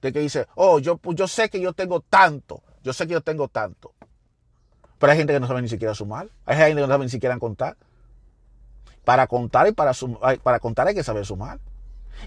de 0.00 0.12
que 0.12 0.20
dice, 0.20 0.46
oh, 0.54 0.78
yo, 0.78 1.00
yo 1.02 1.28
sé 1.28 1.48
que 1.48 1.60
yo 1.60 1.72
tengo 1.72 2.00
tanto, 2.00 2.62
yo 2.82 2.92
sé 2.92 3.06
que 3.06 3.12
yo 3.12 3.20
tengo 3.20 3.48
tanto. 3.48 3.92
Pero 4.98 5.12
hay 5.12 5.18
gente 5.18 5.32
que 5.32 5.40
no 5.40 5.46
sabe 5.46 5.62
ni 5.62 5.68
siquiera 5.68 5.94
sumar, 5.94 6.28
hay 6.44 6.56
gente 6.56 6.76
que 6.76 6.80
no 6.80 6.88
sabe 6.88 7.04
ni 7.04 7.10
siquiera 7.10 7.38
contar. 7.38 7.76
Para 9.04 9.26
contar 9.26 9.66
y 9.66 9.72
para, 9.72 9.92
para 10.42 10.60
contar 10.60 10.86
hay 10.86 10.94
que 10.94 11.02
saber 11.02 11.26
sumar. 11.26 11.58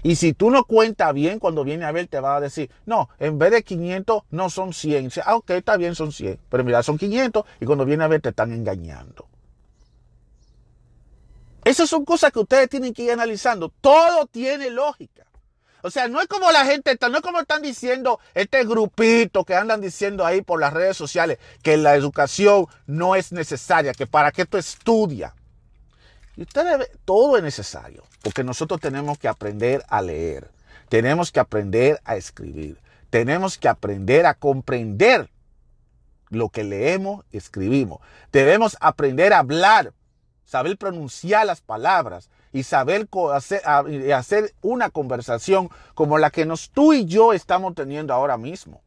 Y 0.02 0.16
si 0.16 0.34
tú 0.34 0.50
no 0.50 0.64
cuentas 0.64 1.14
bien, 1.14 1.38
cuando 1.38 1.64
viene 1.64 1.84
a 1.84 1.92
ver, 1.92 2.06
te 2.06 2.20
va 2.20 2.36
a 2.36 2.40
decir, 2.40 2.70
no, 2.84 3.08
en 3.18 3.38
vez 3.38 3.50
de 3.50 3.62
500, 3.62 4.24
no 4.30 4.50
son 4.50 4.72
100. 4.72 5.10
ah, 5.24 5.36
ok, 5.36 5.50
está 5.50 5.76
bien, 5.76 5.94
son 5.94 6.12
100. 6.12 6.38
Pero 6.50 6.64
mira, 6.64 6.82
son 6.82 6.98
500 6.98 7.44
y 7.60 7.64
cuando 7.64 7.84
viene 7.84 8.04
a 8.04 8.08
ver, 8.08 8.20
te 8.20 8.30
están 8.30 8.52
engañando. 8.52 9.26
Esas 11.64 11.88
son 11.88 12.04
cosas 12.04 12.30
que 12.30 12.38
ustedes 12.38 12.68
tienen 12.68 12.94
que 12.94 13.04
ir 13.04 13.12
analizando. 13.12 13.72
Todo 13.80 14.26
tiene 14.26 14.70
lógica. 14.70 15.26
O 15.86 15.90
sea, 15.92 16.08
no 16.08 16.20
es 16.20 16.26
como 16.26 16.50
la 16.50 16.64
gente 16.64 16.90
está, 16.90 17.08
no 17.08 17.18
es 17.18 17.22
como 17.22 17.38
están 17.38 17.62
diciendo 17.62 18.18
este 18.34 18.64
grupito 18.64 19.44
que 19.44 19.54
andan 19.54 19.80
diciendo 19.80 20.26
ahí 20.26 20.42
por 20.42 20.58
las 20.58 20.72
redes 20.72 20.96
sociales 20.96 21.38
que 21.62 21.76
la 21.76 21.94
educación 21.94 22.66
no 22.88 23.14
es 23.14 23.30
necesaria, 23.30 23.94
que 23.94 24.04
para 24.04 24.32
qué 24.32 24.46
tú 24.46 24.58
estudias. 24.58 25.32
Y 26.36 26.42
ustedes, 26.42 26.90
todo 27.04 27.36
es 27.36 27.44
necesario, 27.44 28.02
porque 28.22 28.42
nosotros 28.42 28.80
tenemos 28.80 29.16
que 29.16 29.28
aprender 29.28 29.84
a 29.88 30.02
leer, 30.02 30.50
tenemos 30.88 31.30
que 31.30 31.38
aprender 31.38 32.00
a 32.04 32.16
escribir, 32.16 32.80
tenemos 33.08 33.56
que 33.56 33.68
aprender 33.68 34.26
a 34.26 34.34
comprender 34.34 35.30
lo 36.30 36.48
que 36.48 36.64
leemos 36.64 37.24
y 37.30 37.36
escribimos. 37.36 38.00
Debemos 38.32 38.76
aprender 38.80 39.32
a 39.32 39.38
hablar, 39.38 39.92
saber 40.46 40.78
pronunciar 40.78 41.46
las 41.46 41.60
palabras, 41.60 42.28
y 42.56 42.62
saber 42.62 43.06
hacer, 44.14 44.54
una 44.62 44.88
conversación 44.88 45.68
como 45.92 46.16
la 46.16 46.30
que 46.30 46.46
nos, 46.46 46.70
tú 46.70 46.94
y 46.94 47.04
yo 47.04 47.34
estamos 47.34 47.74
teniendo 47.74 48.14
ahora 48.14 48.38
mismo. 48.38 48.80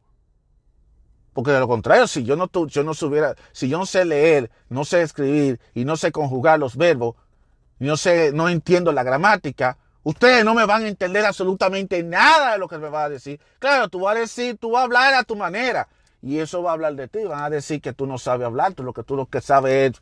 Porque 1.32 1.52
de 1.52 1.60
lo 1.60 1.68
contrario, 1.68 2.08
si 2.08 2.24
yo 2.24 2.34
no, 2.34 2.50
yo 2.66 2.82
no 2.82 2.94
subiera, 2.94 3.36
si 3.52 3.68
yo 3.68 3.78
no 3.78 3.86
sé 3.86 4.04
leer, 4.04 4.50
no 4.68 4.84
sé 4.84 5.02
escribir 5.02 5.60
y 5.72 5.84
no 5.84 5.96
sé 5.96 6.10
conjugar 6.10 6.58
los 6.58 6.76
verbos, 6.76 7.14
no 7.78 7.96
sé, 7.96 8.32
no 8.32 8.48
entiendo 8.48 8.90
la 8.90 9.04
gramática, 9.04 9.78
ustedes 10.02 10.44
no 10.44 10.54
me 10.54 10.66
van 10.66 10.82
a 10.82 10.88
entender 10.88 11.24
absolutamente 11.24 12.02
nada 12.02 12.54
de 12.54 12.58
lo 12.58 12.66
que 12.66 12.78
me 12.78 12.88
va 12.88 13.04
a 13.04 13.08
decir. 13.08 13.38
Claro, 13.60 13.88
tú 13.88 14.00
vas 14.00 14.16
a 14.16 14.18
decir, 14.18 14.58
tú 14.58 14.72
vas 14.72 14.80
a 14.80 14.84
hablar 14.86 15.14
a 15.14 15.22
tu 15.22 15.36
manera 15.36 15.86
y 16.22 16.40
eso 16.40 16.60
va 16.60 16.70
a 16.70 16.74
hablar 16.74 16.96
de 16.96 17.06
ti. 17.06 17.22
Van 17.22 17.44
a 17.44 17.50
decir 17.50 17.80
que 17.80 17.92
tú 17.92 18.08
no 18.08 18.18
sabes 18.18 18.48
hablar, 18.48 18.74
tú 18.74 18.82
lo 18.82 18.92
que 18.92 19.04
tú 19.04 19.14
lo 19.14 19.26
que 19.26 19.40
sabes 19.40 19.92
es 19.92 20.00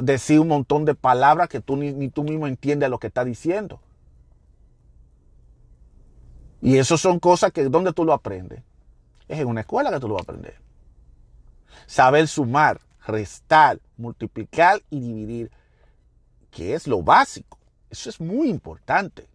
decir 0.00 0.40
un 0.40 0.48
montón 0.48 0.84
de 0.84 0.94
palabras 0.94 1.48
que 1.48 1.60
tú 1.60 1.76
ni, 1.76 2.08
tú 2.08 2.24
mismo 2.24 2.46
entiendes 2.46 2.90
lo 2.90 2.98
que 2.98 3.06
está 3.06 3.24
diciendo. 3.24 3.80
Y 6.60 6.78
eso 6.78 6.96
son 6.98 7.18
cosas 7.18 7.52
que 7.52 7.64
¿dónde 7.64 7.92
tú 7.92 8.04
lo 8.04 8.12
aprendes? 8.12 8.62
Es 9.28 9.40
en 9.40 9.48
una 9.48 9.60
escuela 9.60 9.90
que 9.90 10.00
tú 10.00 10.08
lo 10.08 10.14
vas 10.14 10.22
a 10.22 10.32
aprender. 10.32 10.60
Saber 11.86 12.26
sumar, 12.28 12.80
restar, 13.06 13.78
multiplicar 13.96 14.80
y 14.90 15.00
dividir, 15.00 15.50
que 16.50 16.74
es 16.74 16.86
lo 16.86 17.02
básico. 17.02 17.58
Eso 17.90 18.10
es 18.10 18.20
muy 18.20 18.48
importante. 18.48 19.28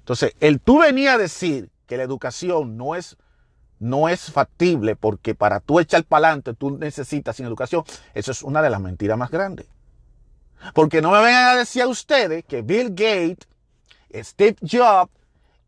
Entonces, 0.00 0.34
el 0.40 0.60
tú 0.60 0.80
venía 0.80 1.14
a 1.14 1.18
decir 1.18 1.70
que 1.86 1.96
la 1.96 2.02
educación 2.02 2.76
no 2.76 2.94
es 2.94 3.16
no 3.84 4.08
es 4.08 4.32
factible 4.32 4.96
porque 4.96 5.34
para 5.34 5.60
tú 5.60 5.78
echar 5.78 6.04
para 6.04 6.28
adelante 6.28 6.54
tú 6.54 6.78
necesitas 6.78 7.36
sin 7.36 7.46
educación. 7.46 7.84
Eso 8.14 8.32
es 8.32 8.42
una 8.42 8.62
de 8.62 8.70
las 8.70 8.80
mentiras 8.80 9.18
más 9.18 9.30
grandes. 9.30 9.66
Porque 10.72 11.02
no 11.02 11.10
me 11.10 11.18
vengan 11.18 11.48
a 11.48 11.56
decir 11.56 11.82
a 11.82 11.88
ustedes 11.88 12.44
que 12.44 12.62
Bill 12.62 12.90
Gates, 12.90 13.46
Steve 14.14 14.56
Jobs 14.62 15.12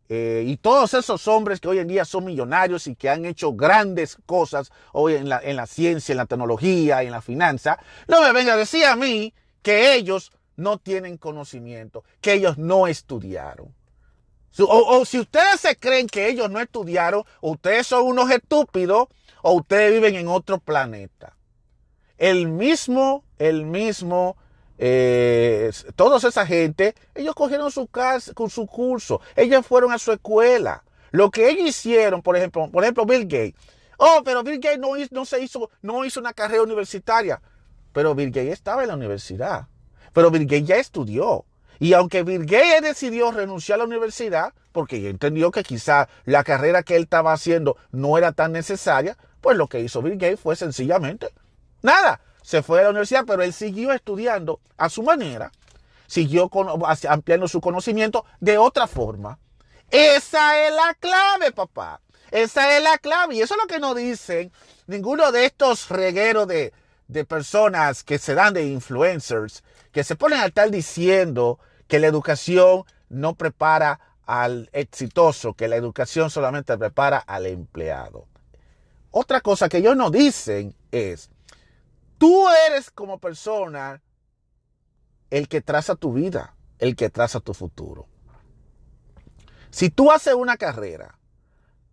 eh, 0.09 0.43
y 0.47 0.57
todos 0.57 0.93
esos 0.93 1.27
hombres 1.27 1.59
que 1.59 1.67
hoy 1.67 1.79
en 1.79 1.87
día 1.87 2.05
son 2.05 2.25
millonarios 2.25 2.87
y 2.87 2.95
que 2.95 3.09
han 3.09 3.25
hecho 3.25 3.53
grandes 3.53 4.17
cosas 4.25 4.71
hoy 4.93 5.15
en 5.15 5.29
la, 5.29 5.39
en 5.43 5.55
la 5.55 5.67
ciencia, 5.67 6.13
en 6.13 6.17
la 6.17 6.25
tecnología, 6.25 7.03
en 7.03 7.11
la 7.11 7.21
finanza, 7.21 7.77
no 8.07 8.21
me 8.21 8.31
vengan 8.31 8.55
a 8.55 8.57
decir 8.57 8.85
a 8.85 8.95
mí 8.95 9.33
que 9.61 9.93
ellos 9.93 10.31
no 10.55 10.79
tienen 10.79 11.17
conocimiento, 11.17 12.03
que 12.19 12.33
ellos 12.33 12.57
no 12.57 12.87
estudiaron. 12.87 13.76
O, 14.59 15.05
si 15.05 15.19
ustedes 15.19 15.59
se 15.59 15.75
creen 15.75 16.07
que 16.07 16.27
ellos 16.27 16.49
no 16.49 16.59
estudiaron, 16.59 17.23
ustedes 17.41 17.87
son 17.87 18.03
unos 18.07 18.31
estúpidos 18.31 19.07
o 19.41 19.53
ustedes 19.53 19.93
viven 19.93 20.15
en 20.15 20.27
otro 20.27 20.57
planeta. 20.59 21.35
El 22.17 22.47
mismo, 22.47 23.23
el 23.37 23.65
mismo, 23.65 24.35
eh, 24.79 25.71
toda 25.95 26.17
esa 26.17 26.45
gente, 26.45 26.95
ellos 27.13 27.35
cogieron 27.35 27.71
su 27.71 27.87
casa, 27.87 28.33
su 28.49 28.65
curso, 28.65 29.21
ellos 29.35 29.65
fueron 29.65 29.91
a 29.91 29.99
su 29.99 30.11
escuela. 30.11 30.83
Lo 31.11 31.29
que 31.29 31.49
ellos 31.49 31.67
hicieron, 31.69 32.21
por 32.21 32.35
ejemplo, 32.35 32.69
por 32.71 32.83
ejemplo, 32.83 33.05
Bill 33.05 33.23
Gates. 33.23 33.55
Oh, 33.97 34.21
pero 34.23 34.43
Bill 34.43 34.59
Gates 34.59 34.79
no, 34.79 34.89
no 35.11 35.25
se 35.25 35.41
hizo, 35.41 35.69
no 35.81 36.05
hizo 36.05 36.19
una 36.19 36.33
carrera 36.33 36.63
universitaria. 36.63 37.41
pero 37.93 38.13
Bill 38.13 38.29
Gates 38.29 38.53
estaba 38.53 38.83
en 38.83 38.89
la 38.89 38.95
universidad. 38.95 39.67
Pero 40.13 40.29
Bill 40.31 40.45
Gates 40.45 40.67
ya 40.67 40.75
estudió. 40.77 41.45
Y 41.79 41.93
aunque 41.93 42.23
Gates 42.23 42.81
decidió 42.81 43.31
renunciar 43.31 43.75
a 43.75 43.79
la 43.79 43.85
universidad, 43.85 44.53
porque 44.71 45.09
entendió 45.09 45.51
que 45.51 45.63
quizá 45.63 46.07
la 46.25 46.43
carrera 46.43 46.83
que 46.83 46.95
él 46.95 47.03
estaba 47.03 47.33
haciendo 47.33 47.77
no 47.91 48.17
era 48.17 48.31
tan 48.31 48.51
necesaria, 48.51 49.17
pues 49.41 49.57
lo 49.57 49.67
que 49.67 49.79
hizo 49.81 50.01
Gates 50.01 50.39
fue 50.39 50.55
sencillamente 50.55 51.29
nada. 51.81 52.21
Se 52.41 52.63
fue 52.63 52.79
a 52.79 52.83
la 52.83 52.89
universidad, 52.89 53.25
pero 53.25 53.43
él 53.43 53.53
siguió 53.53 53.91
estudiando 53.91 54.61
a 54.77 54.89
su 54.89 55.03
manera, 55.03 55.51
siguió 56.05 56.49
ampliando 57.09 57.47
su 57.47 57.59
conocimiento 57.59 58.25
de 58.39 58.57
otra 58.57 58.87
forma. 58.87 59.37
Esa 59.89 60.67
es 60.67 60.73
la 60.73 60.93
clave, 60.93 61.51
papá. 61.51 62.01
Esa 62.31 62.77
es 62.77 62.83
la 62.83 62.97
clave. 62.97 63.35
Y 63.35 63.41
eso 63.41 63.55
es 63.55 63.61
lo 63.61 63.67
que 63.67 63.79
no 63.79 63.95
dicen 63.95 64.51
ninguno 64.85 65.31
de 65.31 65.45
estos 65.45 65.89
regueros 65.89 66.47
de, 66.47 66.73
de 67.07 67.25
personas 67.25 68.03
que 68.03 68.17
se 68.17 68.33
dan 68.33 68.53
de 68.53 68.65
influencers, 68.65 69.63
que 69.91 70.03
se 70.03 70.15
ponen 70.15 70.39
a 70.39 70.45
estar 70.45 70.69
diciendo 70.69 71.59
que 71.87 71.99
la 71.99 72.07
educación 72.07 72.83
no 73.09 73.35
prepara 73.35 73.99
al 74.25 74.69
exitoso, 74.73 75.53
que 75.53 75.67
la 75.67 75.77
educación 75.77 76.29
solamente 76.29 76.77
prepara 76.77 77.17
al 77.17 77.45
empleado. 77.45 78.27
Otra 79.11 79.41
cosa 79.41 79.69
que 79.69 79.77
ellos 79.77 79.95
no 79.95 80.11
dicen 80.11 80.75
es, 80.91 81.29
tú 82.17 82.47
eres 82.67 82.91
como 82.91 83.19
persona 83.19 84.01
el 85.29 85.47
que 85.47 85.61
traza 85.61 85.95
tu 85.95 86.13
vida, 86.13 86.55
el 86.79 86.95
que 86.95 87.09
traza 87.09 87.39
tu 87.39 87.53
futuro. 87.53 88.07
Si 89.69 89.89
tú 89.89 90.11
haces 90.11 90.33
una 90.33 90.57
carrera, 90.57 91.17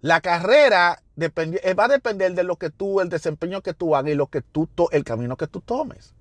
la 0.01 0.21
carrera 0.21 1.03
eh, 1.17 1.75
va 1.75 1.85
a 1.85 1.89
depender 1.89 2.35
de 2.35 2.45
lo 2.45 2.57
que 2.57 2.71
tú, 2.71 3.01
el 3.01 3.09
desempeño 3.09 3.63
que 3.63 3.75
tú 3.75 3.97
hagas 3.97 4.13
y 4.13 4.15
lo 4.15 4.27
que 4.27 4.43
tú, 4.43 4.69
el 4.91 5.05
camino 5.05 5.37
que 5.37 5.47
tú 5.47 5.61
tomes. 5.61 6.15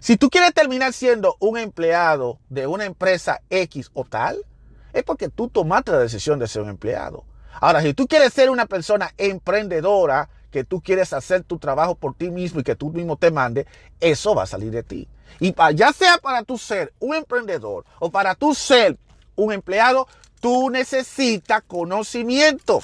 Si 0.00 0.16
tú 0.16 0.30
quieres 0.30 0.52
terminar 0.54 0.92
siendo 0.92 1.36
un 1.40 1.58
empleado 1.58 2.38
de 2.48 2.66
una 2.66 2.84
empresa 2.84 3.40
X 3.50 3.90
o 3.94 4.04
tal, 4.04 4.44
es 4.92 5.02
porque 5.02 5.28
tú 5.28 5.48
tomaste 5.48 5.92
la 5.92 5.98
decisión 5.98 6.38
de 6.38 6.48
ser 6.48 6.62
un 6.62 6.70
empleado. 6.70 7.24
Ahora, 7.60 7.82
si 7.82 7.94
tú 7.94 8.06
quieres 8.06 8.32
ser 8.32 8.50
una 8.50 8.66
persona 8.66 9.12
emprendedora, 9.16 10.28
que 10.50 10.62
tú 10.62 10.80
quieres 10.80 11.12
hacer 11.12 11.42
tu 11.42 11.58
trabajo 11.58 11.96
por 11.96 12.14
ti 12.14 12.30
mismo 12.30 12.60
y 12.60 12.62
que 12.62 12.76
tú 12.76 12.90
mismo 12.90 13.16
te 13.16 13.32
mande, 13.32 13.66
eso 13.98 14.36
va 14.36 14.44
a 14.44 14.46
salir 14.46 14.70
de 14.70 14.84
ti. 14.84 15.08
Y 15.40 15.52
ya 15.74 15.92
sea 15.92 16.18
para 16.18 16.44
tú 16.44 16.58
ser 16.58 16.92
un 17.00 17.14
emprendedor 17.14 17.84
o 17.98 18.10
para 18.10 18.36
tú 18.36 18.54
ser 18.54 18.96
un 19.34 19.52
empleado, 19.52 20.06
tú 20.40 20.70
necesitas 20.70 21.62
conocimiento. 21.66 22.80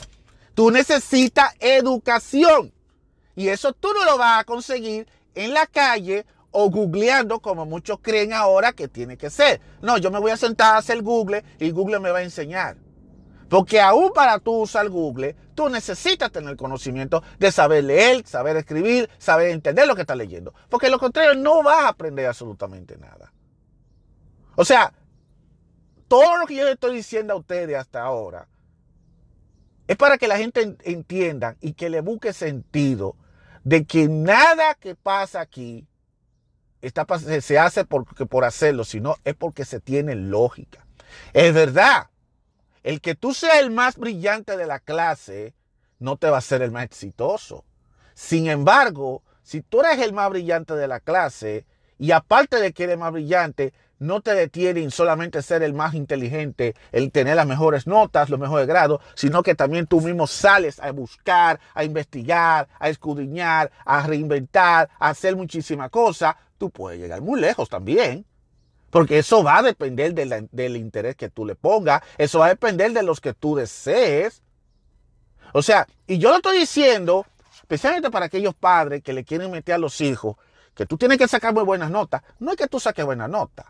Tú 0.54 0.70
necesitas 0.70 1.54
educación. 1.60 2.72
Y 3.36 3.48
eso 3.48 3.72
tú 3.72 3.92
no 3.92 4.04
lo 4.04 4.18
vas 4.18 4.40
a 4.40 4.44
conseguir 4.44 5.06
en 5.34 5.54
la 5.54 5.66
calle 5.66 6.26
o 6.50 6.70
googleando 6.70 7.40
como 7.40 7.66
muchos 7.66 7.98
creen 8.00 8.32
ahora 8.32 8.72
que 8.72 8.88
tiene 8.88 9.16
que 9.16 9.30
ser. 9.30 9.60
No, 9.82 9.98
yo 9.98 10.10
me 10.10 10.18
voy 10.18 10.30
a 10.30 10.36
sentar 10.36 10.74
a 10.74 10.78
hacer 10.78 11.02
Google 11.02 11.44
y 11.58 11.70
Google 11.70 12.00
me 12.00 12.10
va 12.10 12.18
a 12.18 12.22
enseñar. 12.22 12.76
Porque 13.48 13.80
aún 13.80 14.12
para 14.12 14.38
tú 14.38 14.60
usar 14.60 14.88
Google, 14.88 15.34
tú 15.54 15.68
necesitas 15.68 16.30
tener 16.30 16.56
conocimiento 16.56 17.22
de 17.38 17.50
saber 17.50 17.84
leer, 17.84 18.24
saber 18.24 18.56
escribir, 18.56 19.10
saber 19.18 19.50
entender 19.50 19.88
lo 19.88 19.96
que 19.96 20.02
estás 20.02 20.16
leyendo. 20.16 20.54
Porque 20.68 20.88
lo 20.88 21.00
contrario 21.00 21.34
no 21.34 21.62
vas 21.62 21.84
a 21.84 21.88
aprender 21.88 22.26
absolutamente 22.26 22.96
nada. 22.96 23.32
O 24.54 24.64
sea, 24.64 24.92
todo 26.06 26.36
lo 26.38 26.46
que 26.46 26.54
yo 26.54 26.68
estoy 26.68 26.94
diciendo 26.94 27.34
a 27.34 27.36
ustedes 27.36 27.76
hasta 27.76 28.02
ahora 28.02 28.46
es 29.88 29.96
para 29.96 30.18
que 30.18 30.28
la 30.28 30.36
gente 30.36 30.76
entienda 30.84 31.56
y 31.60 31.72
que 31.72 31.90
le 31.90 32.00
busque 32.00 32.32
sentido 32.32 33.16
de 33.64 33.84
que 33.84 34.08
nada 34.08 34.76
que 34.76 34.94
pasa 34.94 35.40
aquí 35.40 35.88
está, 36.82 37.06
se 37.18 37.58
hace 37.58 37.84
porque 37.84 38.26
por 38.26 38.44
hacerlo, 38.44 38.84
sino 38.84 39.16
es 39.24 39.34
porque 39.34 39.64
se 39.64 39.80
tiene 39.80 40.14
lógica. 40.14 40.86
Es 41.32 41.52
verdad, 41.52 42.08
el 42.82 43.00
que 43.00 43.14
tú 43.14 43.34
seas 43.34 43.58
el 43.58 43.70
más 43.70 43.96
brillante 43.96 44.56
de 44.56 44.66
la 44.66 44.80
clase 44.80 45.54
no 45.98 46.16
te 46.16 46.30
va 46.30 46.38
a 46.38 46.42
ser 46.42 46.62
el 46.62 46.70
más 46.70 46.84
exitoso. 46.84 47.64
Sin 48.14 48.48
embargo, 48.48 49.22
si 49.42 49.62
tú 49.62 49.80
eres 49.80 49.98
el 49.98 50.12
más 50.12 50.30
brillante 50.30 50.74
de 50.74 50.88
la 50.88 51.00
clase 51.00 51.66
y 51.98 52.12
aparte 52.12 52.56
de 52.56 52.72
que 52.72 52.84
eres 52.84 52.98
más 52.98 53.12
brillante, 53.12 53.74
no 53.98 54.22
te 54.22 54.34
detiene 54.34 54.82
en 54.82 54.90
solamente 54.90 55.42
ser 55.42 55.62
el 55.62 55.74
más 55.74 55.94
inteligente, 55.94 56.74
el 56.90 57.12
tener 57.12 57.36
las 57.36 57.46
mejores 57.46 57.86
notas, 57.86 58.30
los 58.30 58.40
mejores 58.40 58.66
grados, 58.66 59.00
sino 59.14 59.42
que 59.42 59.54
también 59.54 59.86
tú 59.86 60.00
mismo 60.00 60.26
sales 60.26 60.80
a 60.80 60.90
buscar, 60.90 61.60
a 61.74 61.84
investigar, 61.84 62.66
a 62.78 62.88
escudriñar, 62.88 63.70
a 63.84 64.06
reinventar, 64.06 64.88
a 64.98 65.10
hacer 65.10 65.36
muchísimas 65.36 65.90
cosas, 65.90 66.34
tú 66.60 66.70
puedes 66.70 67.00
llegar 67.00 67.22
muy 67.22 67.40
lejos 67.40 67.68
también. 67.68 68.26
Porque 68.90 69.18
eso 69.18 69.42
va 69.42 69.58
a 69.58 69.62
depender 69.62 70.14
del 70.14 70.76
interés 70.76 71.16
que 71.16 71.30
tú 71.30 71.46
le 71.46 71.54
pongas, 71.54 72.02
eso 72.18 72.40
va 72.40 72.46
a 72.46 72.50
depender 72.50 72.92
de 72.92 73.04
los 73.04 73.20
que 73.20 73.32
tú 73.32 73.54
desees. 73.54 74.42
O 75.54 75.62
sea, 75.62 75.86
y 76.06 76.18
yo 76.18 76.30
lo 76.30 76.36
estoy 76.36 76.58
diciendo 76.58 77.24
especialmente 77.62 78.10
para 78.10 78.26
aquellos 78.26 78.54
padres 78.54 79.00
que 79.02 79.12
le 79.12 79.24
quieren 79.24 79.50
meter 79.50 79.76
a 79.76 79.78
los 79.78 80.00
hijos 80.00 80.36
que 80.74 80.86
tú 80.86 80.96
tienes 80.96 81.18
que 81.18 81.28
sacar 81.28 81.54
muy 81.54 81.62
buenas 81.62 81.90
notas. 81.90 82.22
No 82.40 82.50
es 82.50 82.56
que 82.56 82.66
tú 82.66 82.80
saques 82.80 83.04
buenas 83.04 83.30
notas. 83.30 83.66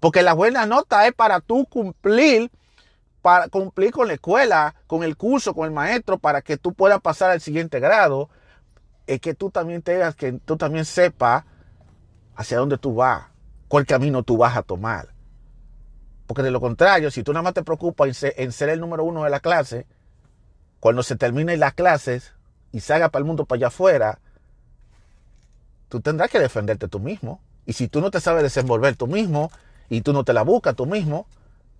Porque 0.00 0.22
la 0.22 0.32
buena 0.32 0.64
nota 0.64 1.06
es 1.06 1.12
para 1.12 1.40
tú 1.40 1.66
cumplir, 1.66 2.52
para 3.20 3.48
cumplir 3.48 3.90
con 3.90 4.06
la 4.06 4.14
escuela, 4.14 4.74
con 4.86 5.02
el 5.02 5.16
curso, 5.16 5.54
con 5.54 5.64
el 5.66 5.72
maestro, 5.72 6.18
para 6.18 6.40
que 6.40 6.56
tú 6.56 6.72
puedas 6.72 7.00
pasar 7.00 7.30
al 7.30 7.40
siguiente 7.40 7.80
grado. 7.80 8.30
Es 9.08 9.20
que 9.20 9.34
tú 9.34 9.50
también 9.50 9.82
tengas, 9.82 10.14
que 10.14 10.32
tú 10.32 10.56
también 10.56 10.84
sepas 10.84 11.44
hacia 12.38 12.58
dónde 12.58 12.78
tú 12.78 12.94
vas, 12.94 13.26
cuál 13.66 13.84
camino 13.84 14.22
tú 14.22 14.36
vas 14.36 14.56
a 14.56 14.62
tomar. 14.62 15.08
Porque 16.28 16.44
de 16.44 16.52
lo 16.52 16.60
contrario, 16.60 17.10
si 17.10 17.24
tú 17.24 17.32
nada 17.32 17.42
más 17.42 17.52
te 17.52 17.64
preocupas 17.64 18.22
en 18.22 18.52
ser, 18.52 18.68
el 18.68 18.78
número 18.78 19.02
uno 19.02 19.24
de 19.24 19.30
la 19.30 19.40
clase, 19.40 19.86
cuando 20.78 21.02
se 21.02 21.16
terminen 21.16 21.58
las 21.58 21.74
clases 21.74 22.34
y 22.70 22.78
salga 22.78 23.08
para 23.08 23.22
el 23.22 23.26
mundo 23.26 23.44
para 23.44 23.58
allá 23.58 23.66
afuera, 23.66 24.20
tú 25.88 26.00
tendrás 26.00 26.30
que 26.30 26.38
defenderte 26.38 26.86
tú 26.86 27.00
mismo. 27.00 27.40
Y 27.66 27.72
si 27.72 27.88
tú 27.88 28.00
no 28.00 28.12
te 28.12 28.20
sabes 28.20 28.44
desenvolver 28.44 28.94
tú 28.94 29.08
mismo 29.08 29.50
y 29.88 30.02
tú 30.02 30.12
no 30.12 30.22
te 30.22 30.32
la 30.32 30.42
buscas 30.42 30.76
tú 30.76 30.86
mismo, 30.86 31.26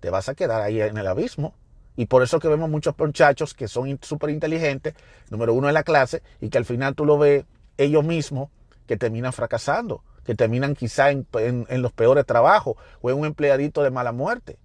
te 0.01 0.09
vas 0.09 0.27
a 0.27 0.35
quedar 0.35 0.61
ahí 0.61 0.81
en 0.81 0.97
el 0.97 1.07
abismo. 1.07 1.53
Y 1.95 2.07
por 2.07 2.21
eso 2.21 2.37
que 2.41 2.49
vemos 2.49 2.69
muchos 2.69 2.95
muchachos 2.97 3.53
que 3.53 3.69
son 3.69 3.97
súper 4.01 4.29
inteligentes, 4.29 4.93
número 5.29 5.53
uno 5.53 5.69
en 5.69 5.73
la 5.73 5.83
clase, 5.83 6.21
y 6.41 6.49
que 6.49 6.57
al 6.57 6.65
final 6.65 6.95
tú 6.95 7.05
lo 7.05 7.17
ves 7.17 7.45
ellos 7.77 8.03
mismos 8.03 8.49
que 8.87 8.97
terminan 8.97 9.31
fracasando 9.31 10.03
que 10.23 10.35
terminan 10.35 10.75
quizá 10.75 11.11
en, 11.11 11.25
los 11.69 11.91
peores 11.91 12.25
trabajos 12.25 12.75
o 13.01 13.09
en 13.09 13.17
un 13.17 13.25
empleadito 13.25 13.83
de 13.83 13.91
mala 13.91 14.11
muerte. 14.11 14.57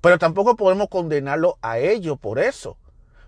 Pero 0.00 0.18
tampoco 0.18 0.56
podemos 0.56 0.88
condenarlo 0.88 1.58
a 1.62 1.78
ellos 1.78 2.18
por 2.18 2.38
eso. 2.38 2.76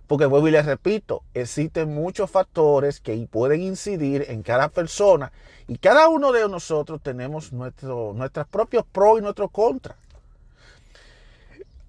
Porque 0.07 0.24
vuelvo 0.24 0.48
y 0.48 0.52
les 0.52 0.64
repito, 0.64 1.22
existen 1.35 1.94
muchos 1.94 2.31
factores 2.31 2.98
que 3.00 3.14
pueden 3.31 3.61
incidir 3.61 4.24
en 4.28 4.42
cada 4.42 4.70
persona 4.70 5.33
y 5.66 5.76
cada 5.76 6.09
uno 6.09 6.33
de 6.33 6.48
nosotros 6.48 7.02
tenemos 7.02 7.52
nuestro, 7.52 8.14
nuestros 8.14 8.46
propios 8.48 8.87
pros 8.90 9.18
y 9.18 9.22
nuestros 9.22 9.50
contras. 9.50 9.98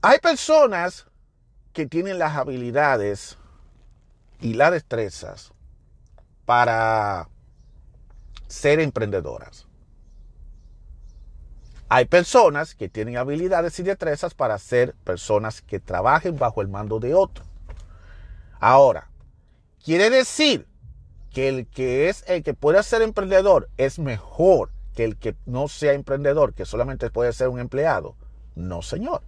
Hay 0.01 0.19
personas 0.19 1.07
que 1.71 1.85
tienen 1.85 2.19
las 2.19 2.35
habilidades 2.35 3.37
y 4.41 4.53
las 4.53 4.71
destrezas 4.71 5.53
para 6.45 7.29
ser 8.49 8.79
emprendedoras. 8.79 9.67
Hay 11.87 12.05
personas 12.05 12.75
que 12.75 12.89
tienen 12.89 13.17
habilidades 13.17 13.79
y 13.79 13.83
destrezas 13.83 14.33
para 14.33 14.57
ser 14.59 14.93
personas 15.03 15.61
que 15.61 15.79
trabajen 15.79 16.37
bajo 16.37 16.61
el 16.61 16.67
mando 16.67 16.99
de 16.99 17.15
otro. 17.15 17.45
Ahora, 18.59 19.09
quiere 19.83 20.09
decir 20.09 20.67
que 21.31 21.47
el 21.47 21.67
que 21.67 22.09
es 22.09 22.23
el 22.27 22.43
que 22.43 22.53
puede 22.53 22.83
ser 22.83 23.01
emprendedor 23.01 23.69
es 23.77 23.97
mejor 23.97 24.71
que 24.95 25.03
el 25.03 25.17
que 25.17 25.35
no 25.45 25.67
sea 25.67 25.93
emprendedor, 25.93 26.53
que 26.53 26.65
solamente 26.65 27.09
puede 27.09 27.33
ser 27.33 27.47
un 27.47 27.59
empleado. 27.59 28.15
No, 28.55 28.81
señor. 28.81 29.21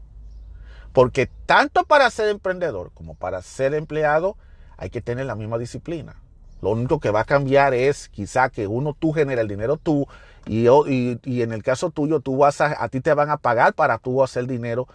Porque 0.94 1.30
tanto 1.46 1.86
para 1.86 2.10
ser 2.10 2.30
emprendedor 2.30 2.92
como 2.94 3.16
para 3.16 3.42
ser 3.42 3.74
empleado 3.74 4.38
hay 4.78 4.90
que 4.90 5.02
tener 5.02 5.26
la 5.26 5.36
misma 5.36 5.58
disciplina. 5.58 6.21
Lo 6.62 6.70
único 6.72 7.00
que 7.00 7.12
va 7.12 7.22
a 7.22 7.26
cambiar 7.26 7.74
es 7.74 8.10
quizá 8.10 8.50
que 8.50 8.68
uno 8.68 8.96
tú 8.98 9.12
genera 9.12 9.42
el 9.42 9.48
dinero 9.48 9.78
tú 9.78 10.08
y, 10.46 10.68
y, 10.68 11.42
en 11.42 11.52
el 11.52 11.64
caso 11.64 11.92
tuyo 11.92 12.20
tú 12.20 12.38
vas 12.38 12.62
a, 12.62 12.84
a 12.84 12.90
ti 12.90 13.02
te 13.02 13.14
van 13.14 13.30
a 13.30 13.38
pagar 13.38 13.74
para 13.74 13.98
tú 13.98 14.24
hacer 14.24 14.48
dinero 14.48 14.88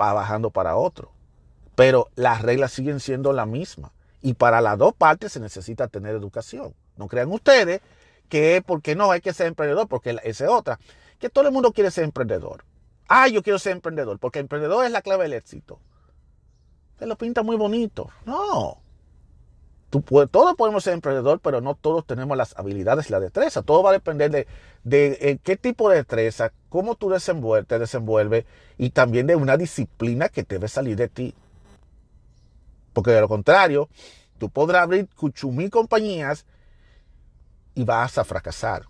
va 0.00 0.12
bajando 0.12 0.50
para 0.50 0.76
otro. 0.76 1.10
Pero 1.74 2.08
las 2.14 2.42
reglas 2.42 2.72
siguen 2.72 3.00
siendo 3.00 3.32
las 3.32 3.46
mismas. 3.46 3.92
Y 4.22 4.34
para 4.34 4.60
las 4.60 4.78
dos 4.78 4.94
partes 4.94 5.32
se 5.32 5.40
necesita 5.40 5.88
tener 5.88 6.14
educación. 6.14 6.74
No 6.96 7.08
crean 7.08 7.30
ustedes 7.30 7.80
que 8.28 8.62
porque 8.66 8.96
no 8.96 9.10
hay 9.10 9.20
que 9.20 9.32
ser 9.32 9.46
emprendedor, 9.46 9.86
porque 9.86 10.18
esa 10.24 10.44
es 10.44 10.50
otra. 10.50 10.78
Que 11.18 11.28
todo 11.28 11.46
el 11.46 11.52
mundo 11.52 11.72
quiere 11.72 11.90
ser 11.90 12.04
emprendedor. 12.04 12.64
Ah, 13.08 13.28
yo 13.28 13.42
quiero 13.42 13.58
ser 13.58 13.72
emprendedor, 13.72 14.18
porque 14.18 14.40
emprendedor 14.40 14.84
es 14.84 14.90
la 14.90 15.02
clave 15.02 15.24
del 15.24 15.34
éxito. 15.34 15.78
Se 16.98 17.06
lo 17.06 17.16
pinta 17.16 17.42
muy 17.42 17.56
bonito. 17.56 18.10
No. 18.24 18.78
Todos 20.02 20.54
podemos 20.56 20.84
ser 20.84 20.94
emprendedor, 20.94 21.40
pero 21.40 21.60
no 21.60 21.74
todos 21.74 22.06
tenemos 22.06 22.36
las 22.36 22.56
habilidades 22.58 23.08
y 23.08 23.12
la 23.12 23.20
destreza. 23.20 23.62
Todo 23.62 23.82
va 23.82 23.90
a 23.90 23.92
depender 23.94 24.30
de, 24.30 24.46
de, 24.84 25.18
eh, 25.20 25.38
qué 25.42 25.56
tipo 25.56 25.88
de 25.88 25.96
destreza, 25.96 26.52
cómo 26.68 26.94
tú 26.94 27.10
desenvuelves, 27.10 27.68
te 27.68 27.78
desenvuelves 27.78 28.44
y 28.78 28.90
también 28.90 29.26
de 29.26 29.36
una 29.36 29.56
disciplina 29.56 30.28
que 30.28 30.42
debe 30.42 30.68
salir 30.68 30.96
de 30.96 31.08
ti. 31.08 31.34
Porque 32.92 33.10
de 33.10 33.20
lo 33.20 33.28
contrario, 33.28 33.88
tú 34.38 34.48
podrás 34.48 34.84
abrir 34.84 35.08
cuchumí 35.14 35.70
compañías 35.70 36.46
y 37.74 37.84
vas 37.84 38.18
a 38.18 38.24
fracasar. 38.24 38.84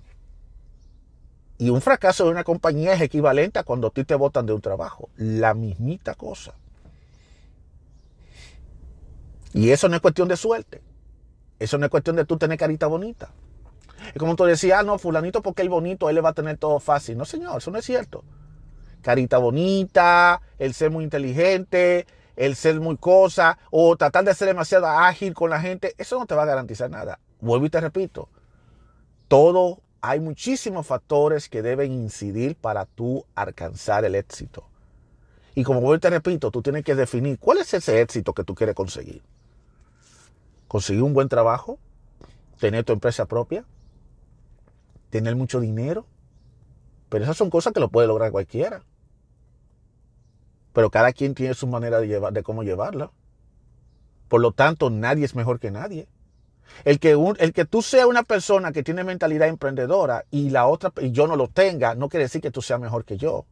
Y 1.58 1.70
un 1.70 1.80
fracaso 1.80 2.24
de 2.24 2.30
una 2.30 2.44
compañía 2.44 2.92
es 2.92 3.00
equivalente 3.00 3.58
a 3.58 3.64
cuando 3.64 3.88
a 3.88 3.90
ti 3.90 4.04
te 4.04 4.14
botan 4.14 4.46
de 4.46 4.52
un 4.52 4.60
trabajo. 4.60 5.08
La 5.16 5.54
mismita 5.54 6.14
cosa. 6.14 6.54
Y 9.54 9.70
eso 9.70 9.88
no 9.88 9.96
es 9.96 10.02
cuestión 10.02 10.28
de 10.28 10.36
suerte. 10.36 10.82
Eso 11.58 11.78
no 11.78 11.86
es 11.86 11.90
cuestión 11.90 12.16
de 12.16 12.24
tú 12.24 12.36
tener 12.36 12.58
carita 12.58 12.86
bonita. 12.86 13.32
Es 14.08 14.18
como 14.18 14.36
tú 14.36 14.44
decías, 14.44 14.80
ah, 14.80 14.82
no, 14.82 14.98
fulanito 14.98 15.42
porque 15.42 15.62
es 15.62 15.68
bonito, 15.68 16.08
él 16.08 16.14
le 16.14 16.20
va 16.20 16.30
a 16.30 16.34
tener 16.34 16.58
todo 16.58 16.78
fácil. 16.80 17.16
No, 17.16 17.24
señor, 17.24 17.58
eso 17.58 17.70
no 17.70 17.78
es 17.78 17.84
cierto. 17.84 18.24
Carita 19.02 19.38
bonita, 19.38 20.42
el 20.58 20.74
ser 20.74 20.90
muy 20.90 21.04
inteligente, 21.04 22.06
el 22.36 22.56
ser 22.56 22.80
muy 22.80 22.96
cosa, 22.96 23.58
o 23.70 23.96
tratar 23.96 24.24
de 24.24 24.34
ser 24.34 24.48
demasiado 24.48 24.86
ágil 24.86 25.34
con 25.34 25.50
la 25.50 25.60
gente, 25.60 25.94
eso 25.98 26.18
no 26.18 26.26
te 26.26 26.34
va 26.34 26.42
a 26.42 26.46
garantizar 26.46 26.90
nada. 26.90 27.18
Vuelvo 27.40 27.66
y 27.66 27.70
te 27.70 27.80
repito, 27.80 28.28
todo 29.28 29.80
hay 30.00 30.20
muchísimos 30.20 30.86
factores 30.86 31.48
que 31.48 31.62
deben 31.62 31.92
incidir 31.92 32.56
para 32.56 32.84
tú 32.84 33.24
alcanzar 33.34 34.04
el 34.04 34.14
éxito. 34.14 34.68
Y 35.54 35.64
como 35.64 35.80
hoy 35.80 35.98
te 35.98 36.10
repito, 36.10 36.50
tú 36.50 36.62
tienes 36.62 36.84
que 36.84 36.94
definir 36.94 37.38
cuál 37.38 37.58
es 37.58 37.72
ese 37.74 38.00
éxito 38.00 38.34
que 38.34 38.44
tú 38.44 38.54
quieres 38.54 38.74
conseguir. 38.74 39.22
Conseguir 40.68 41.02
un 41.02 41.14
buen 41.14 41.28
trabajo, 41.28 41.78
tener 42.58 42.84
tu 42.84 42.92
empresa 42.92 43.26
propia, 43.26 43.64
tener 45.10 45.36
mucho 45.36 45.60
dinero. 45.60 46.06
Pero 47.08 47.24
esas 47.24 47.36
son 47.36 47.50
cosas 47.50 47.72
que 47.72 47.80
lo 47.80 47.88
puede 47.88 48.08
lograr 48.08 48.32
cualquiera. 48.32 48.82
Pero 50.72 50.90
cada 50.90 51.12
quien 51.12 51.34
tiene 51.34 51.54
su 51.54 51.66
manera 51.66 52.00
de, 52.00 52.08
llevar, 52.08 52.32
de 52.32 52.42
cómo 52.42 52.62
llevarla. 52.62 53.10
Por 54.28 54.40
lo 54.40 54.52
tanto, 54.52 54.90
nadie 54.90 55.24
es 55.24 55.34
mejor 55.34 55.60
que 55.60 55.70
nadie. 55.70 56.08
El 56.84 56.98
que, 56.98 57.12
el 57.38 57.52
que 57.52 57.64
tú 57.64 57.80
seas 57.80 58.06
una 58.06 58.24
persona 58.24 58.72
que 58.72 58.82
tiene 58.82 59.04
mentalidad 59.04 59.48
emprendedora 59.48 60.24
y 60.30 60.50
la 60.50 60.66
otra 60.66 60.92
y 61.00 61.12
yo 61.12 61.26
no 61.26 61.36
lo 61.36 61.48
tenga, 61.48 61.94
no 61.94 62.08
quiere 62.08 62.24
decir 62.24 62.42
que 62.42 62.50
tú 62.50 62.60
seas 62.60 62.80
mejor 62.80 63.04
que 63.04 63.16
yo. 63.16 63.46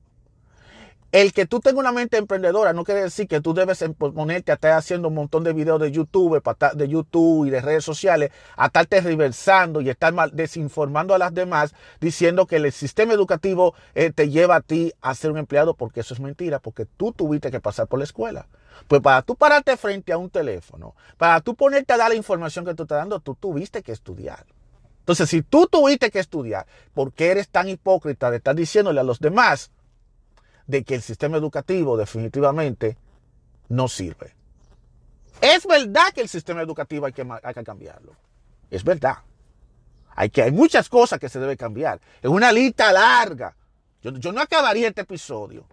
El 1.15 1.33
que 1.33 1.47
tú 1.47 1.61
tengas 1.61 1.79
una 1.79 1.93
mente 1.93 2.17
emprendedora 2.17 2.73
no 2.73 2.83
quiere 2.83 3.03
decir 3.03 3.29
que 3.29 3.41
tú 3.41 3.55
debes 3.55 3.85
ponerte 3.97 4.51
a 4.51 4.57
estar 4.57 4.73
haciendo 4.73 5.07
un 5.07 5.15
montón 5.15 5.45
de 5.45 5.53
videos 5.53 5.81
de 5.81 5.93
YouTube, 5.93 6.43
de 6.75 6.89
YouTube 6.89 7.47
y 7.47 7.51
de 7.51 7.61
redes 7.61 7.85
sociales, 7.85 8.33
a 8.57 8.67
estarte 8.67 9.01
reversando 9.01 9.81
y 9.81 9.91
estar 9.91 10.13
mal, 10.13 10.33
desinformando 10.35 11.15
a 11.15 11.19
las 11.19 11.33
demás, 11.33 11.73
diciendo 12.01 12.47
que 12.47 12.57
el 12.57 12.73
sistema 12.73 13.13
educativo 13.13 13.77
eh, 13.95 14.11
te 14.11 14.29
lleva 14.29 14.57
a 14.57 14.61
ti 14.61 14.93
a 15.03 15.15
ser 15.15 15.31
un 15.31 15.39
empleado, 15.39 15.75
porque 15.75 16.01
eso 16.01 16.15
es 16.15 16.19
mentira, 16.19 16.59
porque 16.59 16.85
tú 16.85 17.13
tuviste 17.13 17.53
que 17.53 17.61
pasar 17.61 17.87
por 17.87 18.01
la 18.01 18.07
escuela. 18.07 18.49
Pues 18.89 19.01
para 19.01 19.23
tú 19.23 19.37
pararte 19.37 19.77
frente 19.77 20.13
a 20.13 20.19
un 20.19 20.31
teléfono, 20.31 20.97
para 21.17 21.41
tú 21.43 21.55
ponerte 21.55 21.93
a 21.93 21.97
dar 21.97 22.09
la 22.09 22.17
información 22.17 22.65
que 22.65 22.75
tú 22.75 22.83
estás 22.83 22.99
dando, 22.99 23.21
tú 23.21 23.37
tuviste 23.37 23.85
que 23.85 23.93
estudiar. 23.93 24.45
Entonces, 24.99 25.31
si 25.31 25.43
tú 25.43 25.69
tuviste 25.69 26.11
que 26.11 26.19
estudiar, 26.19 26.67
¿por 26.93 27.13
qué 27.13 27.31
eres 27.31 27.49
tan 27.49 27.69
hipócrita 27.69 28.33
de 28.33 28.39
estar 28.39 28.57
diciéndole 28.57 28.99
a 28.99 29.05
los 29.05 29.21
demás 29.21 29.71
de 30.67 30.85
que 30.85 30.95
el 30.95 31.03
sistema 31.03 31.37
educativo 31.37 31.97
definitivamente 31.97 32.97
no 33.69 33.89
sirve. 33.89 34.35
Es 35.41 35.67
verdad 35.67 36.13
que 36.15 36.21
el 36.21 36.29
sistema 36.29 36.63
educativo 36.63 37.07
hay 37.07 37.13
que, 37.13 37.27
hay 37.43 37.55
que 37.55 37.65
cambiarlo. 37.65 38.13
Es 38.71 38.85
verdad. 38.85 39.19
Hay, 40.17 40.31
que, 40.31 40.43
hay 40.43 40.53
muchas 40.53 40.89
cosas 40.89 41.19
que 41.19 41.29
se 41.29 41.41
debe 41.41 41.57
cambiar. 41.57 42.01
Es 42.23 42.31
una 42.31 42.53
lista 42.53 42.93
larga. 42.93 43.57
Yo, 44.01 44.13
yo 44.13 44.33
no 44.33 44.41
acabaría 44.41 44.89
este 44.89 45.03
episodio 45.03 45.67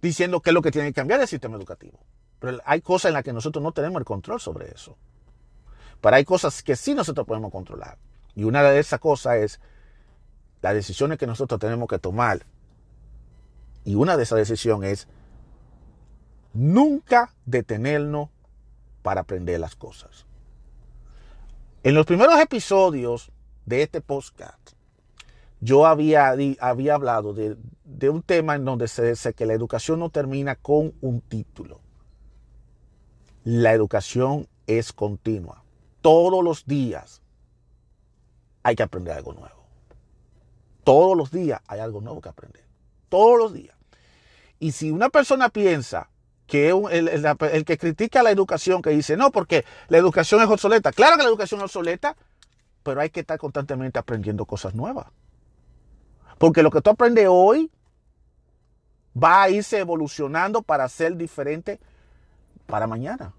diciendo 0.00 0.40
qué 0.40 0.50
es 0.50 0.54
lo 0.54 0.62
que 0.62 0.70
tiene 0.70 0.88
que 0.88 0.94
cambiar 0.94 1.20
el 1.20 1.28
sistema 1.28 1.56
educativo. 1.56 1.98
Pero 2.38 2.58
hay 2.64 2.80
cosas 2.80 3.10
en 3.10 3.14
las 3.14 3.24
que 3.24 3.32
nosotros 3.32 3.62
no 3.62 3.72
tenemos 3.72 4.00
el 4.00 4.04
control 4.04 4.40
sobre 4.40 4.70
eso. 4.70 4.96
Pero 6.00 6.16
hay 6.16 6.24
cosas 6.24 6.62
que 6.62 6.76
sí 6.76 6.94
nosotros 6.94 7.26
podemos 7.26 7.52
controlar. 7.52 7.98
Y 8.34 8.44
una 8.44 8.62
de 8.62 8.78
esas 8.78 9.00
cosas 9.00 9.36
es 9.36 9.60
las 10.62 10.74
decisiones 10.74 11.18
que 11.18 11.26
nosotros 11.26 11.60
tenemos 11.60 11.88
que 11.88 11.98
tomar 11.98 12.46
y 13.90 13.96
una 13.96 14.16
de 14.16 14.22
esas 14.22 14.38
decisiones 14.38 14.92
es 14.92 15.08
nunca 16.52 17.34
detenernos 17.44 18.28
para 19.02 19.22
aprender 19.22 19.58
las 19.58 19.74
cosas. 19.74 20.26
En 21.82 21.96
los 21.96 22.06
primeros 22.06 22.38
episodios 22.38 23.32
de 23.66 23.82
este 23.82 24.00
podcast, 24.00 24.74
yo 25.60 25.86
había, 25.86 26.32
había 26.60 26.94
hablado 26.94 27.34
de, 27.34 27.56
un 28.08 28.22
tema 28.22 28.54
en 28.54 28.64
donde 28.64 28.86
se 28.86 29.10
dice 29.10 29.34
que 29.34 29.44
la 29.44 29.54
educación 29.54 29.98
no 29.98 30.10
termina 30.10 30.54
con 30.54 30.94
un 31.00 31.20
título. 31.20 31.80
La 33.42 33.72
educación 33.72 34.46
es 34.68 34.92
continua. 34.92 35.64
Todos 36.00 36.44
los 36.44 36.64
días 36.64 37.22
hay 38.62 38.76
que 38.76 38.84
aprender 38.84 39.14
algo 39.14 39.32
nuevo. 39.32 39.64
Todos 40.84 41.16
los 41.16 41.32
días 41.32 41.60
hay 41.66 41.80
algo 41.80 42.00
nuevo 42.00 42.20
que 42.20 42.28
aprender 42.28 42.70
todos 43.10 43.36
los 43.38 43.52
días. 43.52 43.76
Y 44.60 44.72
si 44.72 44.90
una 44.90 45.08
persona 45.08 45.48
piensa 45.48 46.10
que 46.46 46.68
el, 46.68 47.64
que 47.64 47.78
critica 47.78 48.22
la 48.22 48.30
educación, 48.30 48.82
que 48.82 48.90
dice, 48.90 49.16
no, 49.16 49.30
porque 49.30 49.64
la 49.88 49.96
educación 49.98 50.42
es 50.42 50.48
obsoleta. 50.48 50.92
Claro 50.92 51.16
que 51.16 51.22
la 51.22 51.28
educación 51.28 51.60
es 51.60 51.64
obsoleta, 51.64 52.14
pero 52.82 53.00
hay 53.00 53.08
que 53.10 53.20
estar 53.20 53.38
constantemente 53.38 53.98
aprendiendo 53.98 54.44
cosas 54.44 54.74
nuevas. 54.74 55.06
Porque 56.38 56.62
lo 56.62 56.70
que 56.70 56.82
tú 56.82 56.90
aprendes 56.90 57.26
hoy 57.28 57.70
va 59.20 59.42
a 59.42 59.50
irse 59.50 59.78
evolucionando 59.78 60.62
para 60.62 60.88
ser 60.88 61.16
diferente 61.16 61.80
para 62.66 62.86
mañana. 62.86 63.32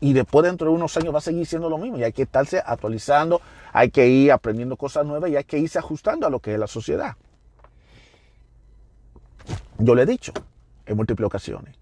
Y 0.00 0.12
después 0.12 0.44
dentro 0.44 0.68
de 0.68 0.74
unos 0.74 0.96
años 0.96 1.14
va 1.14 1.18
a 1.18 1.22
seguir 1.22 1.46
siendo 1.46 1.68
lo 1.68 1.78
mismo. 1.78 1.98
Y 1.98 2.04
hay 2.04 2.12
que 2.12 2.22
estarse 2.22 2.62
actualizando, 2.64 3.40
hay 3.72 3.90
que 3.90 4.06
ir 4.06 4.30
aprendiendo 4.30 4.76
cosas 4.76 5.04
nuevas 5.04 5.30
y 5.30 5.36
hay 5.36 5.44
que 5.44 5.58
irse 5.58 5.78
ajustando 5.78 6.26
a 6.26 6.30
lo 6.30 6.40
que 6.40 6.52
es 6.52 6.58
la 6.58 6.66
sociedad. 6.66 7.16
Yo 9.82 9.96
le 9.96 10.02
he 10.02 10.06
dicho 10.06 10.32
en 10.86 10.96
múltiples 10.96 11.26
ocasiones. 11.26 11.74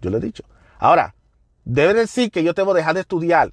Yo 0.00 0.08
le 0.08 0.16
he 0.16 0.20
dicho. 0.20 0.42
Ahora, 0.78 1.14
debe 1.64 1.92
decir 1.92 2.30
que 2.30 2.42
yo 2.42 2.54
tengo 2.54 2.72
que 2.72 2.78
dejar 2.78 2.94
de 2.94 3.02
estudiar 3.02 3.52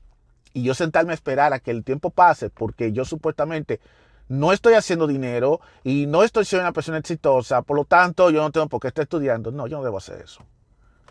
y 0.54 0.64
yo 0.64 0.74
sentarme 0.74 1.12
a 1.12 1.16
esperar 1.16 1.52
a 1.52 1.60
que 1.60 1.72
el 1.72 1.84
tiempo 1.84 2.10
pase 2.10 2.50
porque 2.50 2.94
yo 2.94 3.04
supuestamente 3.04 3.82
no 4.30 4.54
estoy 4.54 4.76
haciendo 4.76 5.06
dinero 5.06 5.60
y 5.84 6.06
no 6.06 6.24
estoy 6.24 6.46
siendo 6.46 6.64
una 6.64 6.72
persona 6.72 6.98
exitosa, 6.98 7.62
por 7.62 7.76
lo 7.76 7.84
tanto 7.84 8.30
yo 8.30 8.42
no 8.42 8.52
tengo 8.52 8.70
por 8.70 8.80
qué 8.80 8.88
estar 8.88 9.04
estudiando. 9.04 9.52
No, 9.52 9.68
yo 9.68 9.78
no 9.80 9.84
debo 9.84 9.98
hacer 9.98 10.22
eso. 10.22 10.46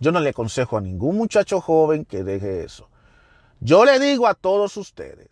Yo 0.00 0.10
no 0.10 0.20
le 0.20 0.30
aconsejo 0.30 0.78
a 0.78 0.80
ningún 0.80 1.18
muchacho 1.18 1.60
joven 1.60 2.06
que 2.06 2.24
deje 2.24 2.64
eso. 2.64 2.88
Yo 3.60 3.84
le 3.84 3.98
digo 4.00 4.26
a 4.26 4.34
todos 4.34 4.78
ustedes, 4.78 5.28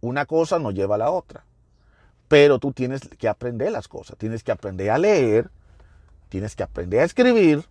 una 0.00 0.24
cosa 0.24 0.58
no 0.58 0.70
lleva 0.70 0.94
a 0.94 0.98
la 0.98 1.10
otra, 1.10 1.44
pero 2.28 2.58
tú 2.58 2.72
tienes 2.72 3.02
que 3.18 3.28
aprender 3.28 3.70
las 3.70 3.88
cosas, 3.88 4.16
tienes 4.16 4.42
que 4.42 4.52
aprender 4.52 4.90
a 4.90 4.98
leer, 4.98 5.50
Tienes 6.34 6.56
que 6.56 6.64
aprender 6.64 6.98
a 6.98 7.04
escribir, 7.04 7.64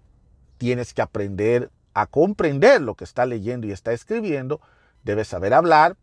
tienes 0.57 0.93
que 0.93 1.01
aprender 1.01 1.69
a 1.93 2.05
comprender 2.05 2.81
lo 2.81 2.95
que 2.95 3.03
está 3.03 3.25
leyendo 3.25 3.67
y 3.67 3.73
está 3.73 3.91
escribiendo, 3.91 4.61
debes 5.03 5.27
saber 5.27 5.53
hablar 5.53 5.97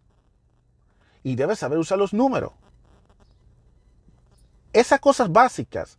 y 1.23 1.37
debes 1.37 1.59
saber 1.59 1.79
usar 1.79 1.97
los 1.97 2.13
números. 2.13 2.53
Esas 4.75 5.01
cosas 5.01 5.33
básicas, 5.33 5.97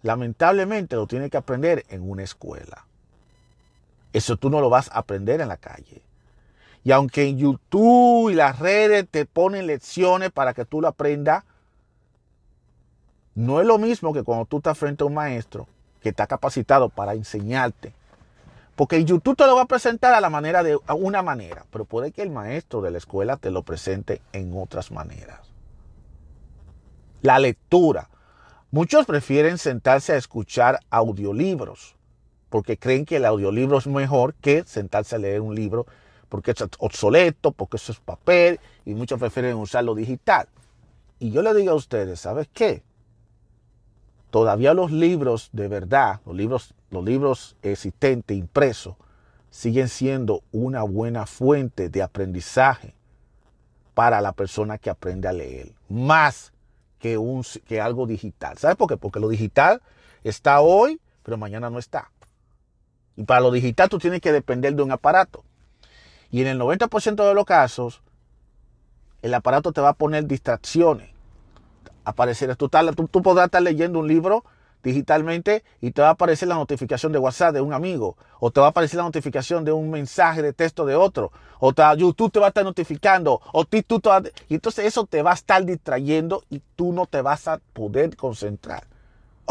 lamentablemente, 0.00 0.96
lo 0.96 1.06
tienes 1.06 1.30
que 1.30 1.36
aprender 1.36 1.84
en 1.90 2.10
una 2.10 2.22
escuela. 2.22 2.86
Eso 4.14 4.38
tú 4.38 4.48
no 4.48 4.62
lo 4.62 4.70
vas 4.70 4.90
a 4.92 5.00
aprender 5.00 5.42
en 5.42 5.48
la 5.48 5.58
calle. 5.58 6.00
Y 6.82 6.92
aunque 6.92 7.24
en 7.24 7.36
YouTube 7.36 8.30
y 8.30 8.34
las 8.36 8.58
redes 8.58 9.06
te 9.06 9.26
ponen 9.26 9.66
lecciones 9.66 10.30
para 10.30 10.54
que 10.54 10.64
tú 10.64 10.80
lo 10.80 10.88
aprendas, 10.88 11.44
no 13.34 13.60
es 13.60 13.66
lo 13.66 13.76
mismo 13.76 14.14
que 14.14 14.22
cuando 14.22 14.46
tú 14.46 14.56
estás 14.56 14.78
frente 14.78 15.04
a 15.04 15.06
un 15.06 15.12
maestro 15.12 15.68
que 16.00 16.10
está 16.10 16.26
capacitado 16.26 16.88
para 16.88 17.14
enseñarte. 17.14 17.92
Porque 18.76 19.04
YouTube 19.04 19.36
te 19.36 19.46
lo 19.46 19.56
va 19.56 19.62
a 19.62 19.66
presentar 19.66 20.14
a 20.14 20.20
la 20.20 20.30
manera 20.30 20.62
de 20.62 20.78
una 20.88 21.22
manera, 21.22 21.66
pero 21.70 21.84
puede 21.84 22.12
que 22.12 22.22
el 22.22 22.30
maestro 22.30 22.80
de 22.80 22.90
la 22.90 22.98
escuela 22.98 23.36
te 23.36 23.50
lo 23.50 23.62
presente 23.62 24.22
en 24.32 24.56
otras 24.56 24.90
maneras. 24.90 25.40
La 27.20 27.38
lectura. 27.38 28.08
Muchos 28.70 29.04
prefieren 29.04 29.58
sentarse 29.58 30.12
a 30.12 30.16
escuchar 30.16 30.80
audiolibros 30.90 31.96
porque 32.50 32.76
creen 32.76 33.04
que 33.04 33.16
el 33.16 33.24
audiolibro 33.24 33.78
es 33.78 33.86
mejor 33.86 34.34
que 34.34 34.64
sentarse 34.64 35.16
a 35.16 35.18
leer 35.18 35.40
un 35.40 35.54
libro 35.54 35.86
porque 36.28 36.52
es 36.52 36.64
obsoleto, 36.78 37.52
porque 37.52 37.76
eso 37.76 37.92
es 37.92 37.98
papel 37.98 38.60
y 38.84 38.94
muchos 38.94 39.18
prefieren 39.18 39.56
usarlo 39.56 39.94
digital. 39.94 40.48
Y 41.18 41.30
yo 41.30 41.42
le 41.42 41.54
digo 41.54 41.72
a 41.72 41.74
ustedes, 41.74 42.20
¿sabes 42.20 42.48
qué? 42.52 42.82
Todavía 44.30 44.74
los 44.74 44.90
libros 44.90 45.50
de 45.52 45.68
verdad, 45.68 46.20
los 46.24 46.36
libros, 46.36 46.74
los 46.90 47.04
libros 47.04 47.56
existentes, 47.62 48.36
impresos, 48.36 48.96
siguen 49.50 49.88
siendo 49.88 50.42
una 50.52 50.82
buena 50.82 51.26
fuente 51.26 51.88
de 51.88 52.02
aprendizaje 52.02 52.94
para 53.94 54.20
la 54.20 54.32
persona 54.32 54.78
que 54.78 54.90
aprende 54.90 55.28
a 55.28 55.32
leer, 55.32 55.72
más 55.88 56.52
que, 56.98 57.18
un, 57.18 57.44
que 57.66 57.80
algo 57.80 58.06
digital. 58.06 58.56
¿Sabes 58.58 58.76
por 58.76 58.88
qué? 58.88 58.96
Porque 58.96 59.20
lo 59.20 59.28
digital 59.28 59.82
está 60.22 60.60
hoy, 60.60 61.00
pero 61.22 61.36
mañana 61.36 61.68
no 61.70 61.78
está. 61.78 62.10
Y 63.16 63.24
para 63.24 63.40
lo 63.40 63.50
digital 63.50 63.88
tú 63.88 63.98
tienes 63.98 64.20
que 64.20 64.32
depender 64.32 64.74
de 64.74 64.82
un 64.82 64.92
aparato. 64.92 65.44
Y 66.30 66.42
en 66.42 66.46
el 66.46 66.60
90% 66.60 67.26
de 67.26 67.34
los 67.34 67.44
casos, 67.44 68.02
el 69.22 69.34
aparato 69.34 69.72
te 69.72 69.80
va 69.80 69.90
a 69.90 69.94
poner 69.94 70.26
distracciones. 70.26 71.10
Aparecer, 72.04 72.54
tú, 72.56 72.68
tú, 72.68 73.08
tú 73.08 73.22
podrás 73.22 73.46
estar 73.46 73.62
leyendo 73.62 73.98
un 73.98 74.08
libro 74.08 74.44
digitalmente 74.82 75.62
y 75.80 75.90
te 75.90 76.02
va 76.02 76.08
a 76.08 76.12
aparecer 76.12 76.48
la 76.48 76.54
notificación 76.54 77.12
de 77.12 77.18
WhatsApp 77.18 77.54
de 77.54 77.60
un 77.60 77.72
amigo, 77.72 78.16
o 78.38 78.50
te 78.50 78.60
va 78.60 78.66
a 78.66 78.70
aparecer 78.70 78.98
la 78.98 79.04
notificación 79.04 79.64
de 79.64 79.72
un 79.72 79.90
mensaje 79.90 80.42
de 80.42 80.52
texto 80.52 80.86
de 80.86 80.96
otro, 80.96 81.32
o 81.58 81.72
te, 81.72 81.82
YouTube 81.96 82.32
te 82.32 82.40
va 82.40 82.46
a 82.46 82.48
estar 82.48 82.64
notificando, 82.64 83.40
o 83.52 83.64
tú 83.64 83.76
y 84.48 84.54
entonces 84.54 84.86
eso 84.86 85.04
te 85.06 85.22
va 85.22 85.32
a 85.32 85.34
estar 85.34 85.64
distrayendo 85.64 86.42
y 86.48 86.62
tú 86.76 86.92
no 86.92 87.06
te 87.06 87.20
vas 87.20 87.48
a 87.48 87.60
poder 87.72 88.16
concentrar. 88.16 88.84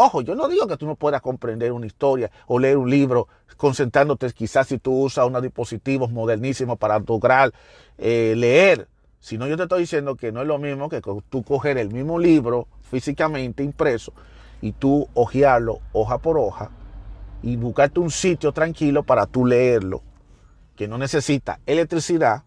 Ojo, 0.02 0.22
yo 0.22 0.34
no 0.34 0.48
digo 0.48 0.66
que 0.66 0.78
tú 0.78 0.86
no 0.86 0.96
puedas 0.96 1.22
comprender 1.22 1.74
una 1.74 1.86
historia 1.86 2.32
o 2.48 2.58
leer 2.58 2.78
un 2.78 2.90
libro 2.90 3.28
concentrándote 3.58 4.32
quizás 4.32 4.68
si 4.68 4.78
tú 4.78 4.94
usas 4.94 5.28
unos 5.28 5.42
dispositivos 5.42 6.10
modernísimos 6.10 6.78
para 6.78 7.00
lograr 7.00 7.52
eh, 7.98 8.34
leer. 8.38 8.88
Sino 9.20 9.48
yo 9.48 9.58
te 9.58 9.64
estoy 9.64 9.82
diciendo 9.82 10.16
que 10.16 10.32
no 10.32 10.42
es 10.42 10.48
lo 10.48 10.58
mismo 10.58 10.90
que 10.90 11.02
tú 11.02 11.44
coger 11.44 11.78
el 11.78 11.92
mismo 11.92 12.20
libro 12.20 12.68
físicamente 12.82 13.64
impreso 13.64 14.14
y 14.62 14.72
tú 14.72 15.08
hojearlo 15.14 15.80
hoja 15.94 16.18
por 16.20 16.38
hoja 16.38 16.72
y 17.42 17.56
buscarte 17.56 18.00
un 18.00 18.12
sitio 18.12 18.52
tranquilo 18.52 19.04
para 19.04 19.26
tú 19.26 19.46
leerlo, 19.46 20.02
que 20.76 20.88
no 20.88 20.98
necesita 20.98 21.60
electricidad, 21.66 22.44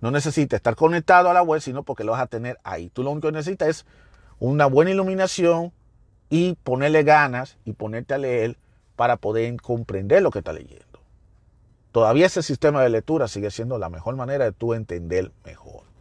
no 0.00 0.10
necesita 0.10 0.56
estar 0.56 0.74
conectado 0.74 1.30
a 1.30 1.34
la 1.34 1.42
web, 1.42 1.60
sino 1.60 1.82
porque 1.82 2.04
lo 2.04 2.12
vas 2.12 2.22
a 2.22 2.26
tener 2.26 2.58
ahí. 2.64 2.88
Tú 2.90 3.02
lo 3.02 3.10
único 3.10 3.28
que 3.28 3.32
necesitas 3.32 3.68
es 3.68 3.86
una 4.38 4.66
buena 4.66 4.90
iluminación 4.90 5.72
y 6.28 6.56
ponerle 6.64 7.02
ganas 7.02 7.58
y 7.64 7.72
ponerte 7.72 8.14
a 8.14 8.18
leer 8.18 8.58
para 8.96 9.16
poder 9.16 9.54
comprender 9.60 10.22
lo 10.22 10.30
que 10.30 10.40
está 10.40 10.52
leyendo. 10.52 10.86
Todavía 11.92 12.26
ese 12.26 12.42
sistema 12.42 12.82
de 12.82 12.88
lectura 12.88 13.28
sigue 13.28 13.50
siendo 13.50 13.78
la 13.78 13.90
mejor 13.90 14.16
manera 14.16 14.46
de 14.46 14.52
tú 14.52 14.72
entender 14.72 15.30
mejor. 15.44 15.91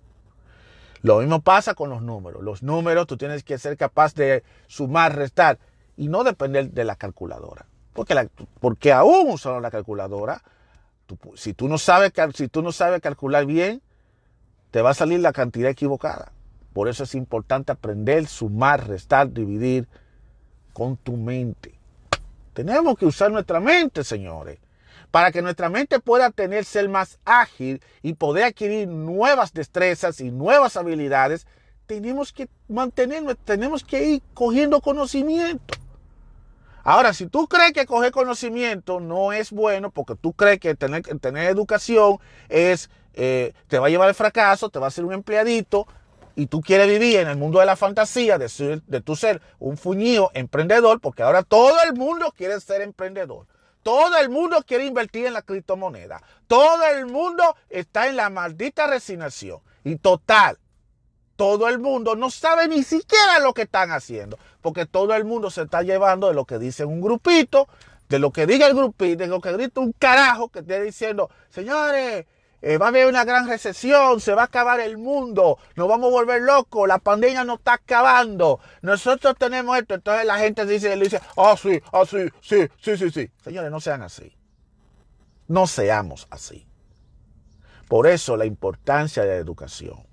Lo 1.01 1.19
mismo 1.19 1.41
pasa 1.41 1.73
con 1.73 1.89
los 1.89 2.01
números. 2.01 2.43
Los 2.43 2.63
números 2.63 3.07
tú 3.07 3.17
tienes 3.17 3.43
que 3.43 3.57
ser 3.57 3.75
capaz 3.77 4.13
de 4.13 4.43
sumar, 4.67 5.15
restar 5.15 5.57
y 5.97 6.07
no 6.07 6.23
depender 6.23 6.71
de 6.71 6.85
la 6.85 6.95
calculadora. 6.95 7.65
Porque, 7.93 8.29
porque 8.59 8.93
aún 8.93 9.31
usando 9.31 9.59
la 9.59 9.71
calculadora, 9.71 10.41
si, 11.35 11.53
tú 11.53 11.67
no 11.67 11.77
sabes, 11.77 12.13
si 12.35 12.47
tú 12.47 12.61
no 12.61 12.71
sabes 12.71 13.01
calcular 13.01 13.45
bien, 13.45 13.81
te 14.69 14.81
va 14.81 14.91
a 14.91 14.93
salir 14.93 15.19
la 15.19 15.33
cantidad 15.33 15.71
equivocada. 15.71 16.31
Por 16.71 16.87
eso 16.87 17.03
es 17.03 17.15
importante 17.15 17.71
aprender, 17.71 18.27
sumar, 18.27 18.87
restar, 18.87 19.29
dividir 19.31 19.87
con 20.71 20.95
tu 20.95 21.17
mente. 21.17 21.73
Tenemos 22.53 22.97
que 22.97 23.05
usar 23.05 23.31
nuestra 23.31 23.59
mente, 23.59 24.03
señores 24.03 24.61
para 25.12 25.32
que 25.32 25.41
nuestra 25.41 25.69
mente 25.69 26.00
pueda 26.00 26.32
tener 26.32 26.65
ser 26.65 26.89
más 26.89 27.19
ágil 27.26 27.82
y 28.02 28.13
poder 28.13 28.45
adquirir 28.45 28.88
nuevas 28.88 29.54
destrezas 29.54 30.21
y 30.21 30.32
nuevas 30.32 30.78
habilidades, 30.78 31.45
tenemos 31.86 32.32
que 32.32 32.47
mantener, 32.69 33.36
tenemos 33.43 33.84
que 33.84 34.04
ir 34.04 34.21
cogiendo 34.34 34.80
conocimiento. 34.82 35.76
Ahora, 36.84 37.13
si 37.13 37.28
tú 37.28 37.47
crees 37.47 37.74
que 37.74 37.86
coger 37.86 38.12
conocimiento 38.12 39.00
no 39.00 39.34
es 39.34 39.52
bueno, 39.52 39.91
porque 39.91 40.15
tú 40.15 40.34
crees 40.34 40.60
que 40.60 40.74
tener, 40.74 41.04
educación 41.45 42.17
es, 42.50 42.89
eh, 43.13 43.54
te 43.67 43.78
va 43.78 43.88
a 43.88 43.89
llevar 43.89 44.08
al 44.08 44.15
fracaso, 44.15 44.69
te 44.69 44.80
va 44.80 44.86
a 44.86 44.88
hacer 44.88 45.06
un 45.06 45.13
empleadito, 45.13 45.86
y 46.36 46.47
tú 46.47 46.62
quieres 46.62 46.88
vivir 46.88 47.19
en 47.19 47.28
el 47.28 47.38
mundo 47.38 47.60
de 47.60 47.65
la 47.65 47.76
fantasía, 47.76 48.38
de, 48.38 48.50
ser, 48.50 48.82
de 48.84 49.02
tu 49.02 49.15
ser 49.15 49.41
un 49.60 49.78
fuñido 49.78 50.32
emprendedor, 50.34 51.02
porque 51.02 51.24
ahora 51.24 51.43
todo 51.43 51.76
el 51.84 51.93
mundo 51.93 52.34
quiere 52.36 52.60
ser 52.62 52.82
emprendedor. 52.82 53.45
Todo 53.83 54.17
el 54.17 54.29
mundo 54.29 54.63
quiere 54.65 54.85
invertir 54.85 55.25
en 55.25 55.33
la 55.33 55.41
criptomoneda. 55.41 56.21
Todo 56.47 56.85
el 56.85 57.07
mundo 57.07 57.55
está 57.69 58.07
en 58.07 58.15
la 58.15 58.29
maldita 58.29 58.87
resignación. 58.87 59.59
Y 59.83 59.95
total, 59.95 60.59
todo 61.35 61.67
el 61.67 61.79
mundo 61.79 62.15
no 62.15 62.29
sabe 62.29 62.67
ni 62.67 62.83
siquiera 62.83 63.39
lo 63.39 63.53
que 63.53 63.63
están 63.63 63.91
haciendo. 63.91 64.37
Porque 64.61 64.85
todo 64.85 65.15
el 65.15 65.25
mundo 65.25 65.49
se 65.49 65.63
está 65.63 65.81
llevando 65.81 66.27
de 66.27 66.35
lo 66.35 66.45
que 66.45 66.59
dice 66.59 66.85
un 66.85 67.01
grupito, 67.01 67.67
de 68.09 68.19
lo 68.19 68.31
que 68.31 68.45
diga 68.45 68.67
el 68.67 68.75
grupito, 68.75 69.23
de 69.23 69.27
lo 69.27 69.41
que 69.41 69.51
grita 69.53 69.79
un 69.79 69.93
carajo 69.93 70.49
que 70.49 70.59
esté 70.59 70.81
diciendo, 70.83 71.31
señores, 71.49 72.27
eh, 72.62 72.78
va 72.78 72.86
a 72.86 72.89
haber 72.89 73.08
una 73.08 73.26
gran 73.26 73.47
recesión, 73.47 74.19
se 74.21 74.36
va 74.36 74.43
a 74.43 74.45
acabar 74.45 74.80
el 74.80 74.97
mundo, 74.97 75.58
nos 75.76 75.88
vamos 75.88 76.10
a 76.10 76.12
volver 76.12 76.41
locos, 76.43 76.88
la 76.88 77.00
pandemia 77.00 77.43
nos 77.43 77.58
está 77.58 77.74
acabando, 77.74 78.60
nosotros 78.82 79.36
tenemos 79.38 79.78
esto, 79.78 79.95
entonces 79.95 80.26
la 80.26 80.38
gente 80.38 80.65
dice, 80.65 80.95
le 80.95 81.06
dice, 81.06 81.19
ah, 81.38 81.56
sí, 81.60 81.82
ah, 81.91 82.04
sí, 82.08 82.30
sí, 82.41 82.67
sí, 82.80 82.97
sí, 82.97 83.10
sí. 83.10 83.32
Señores, 83.43 83.71
no 83.71 83.80
sean 83.80 84.04
así. 84.04 84.36
No 85.47 85.65
seamos 85.65 86.28
así. 86.30 86.67
Por 87.88 88.08
eso 88.08 88.38
la 88.38 88.45
importancia 88.45 89.24
de 89.24 89.30
la 89.30 89.36
educación. 89.36 90.06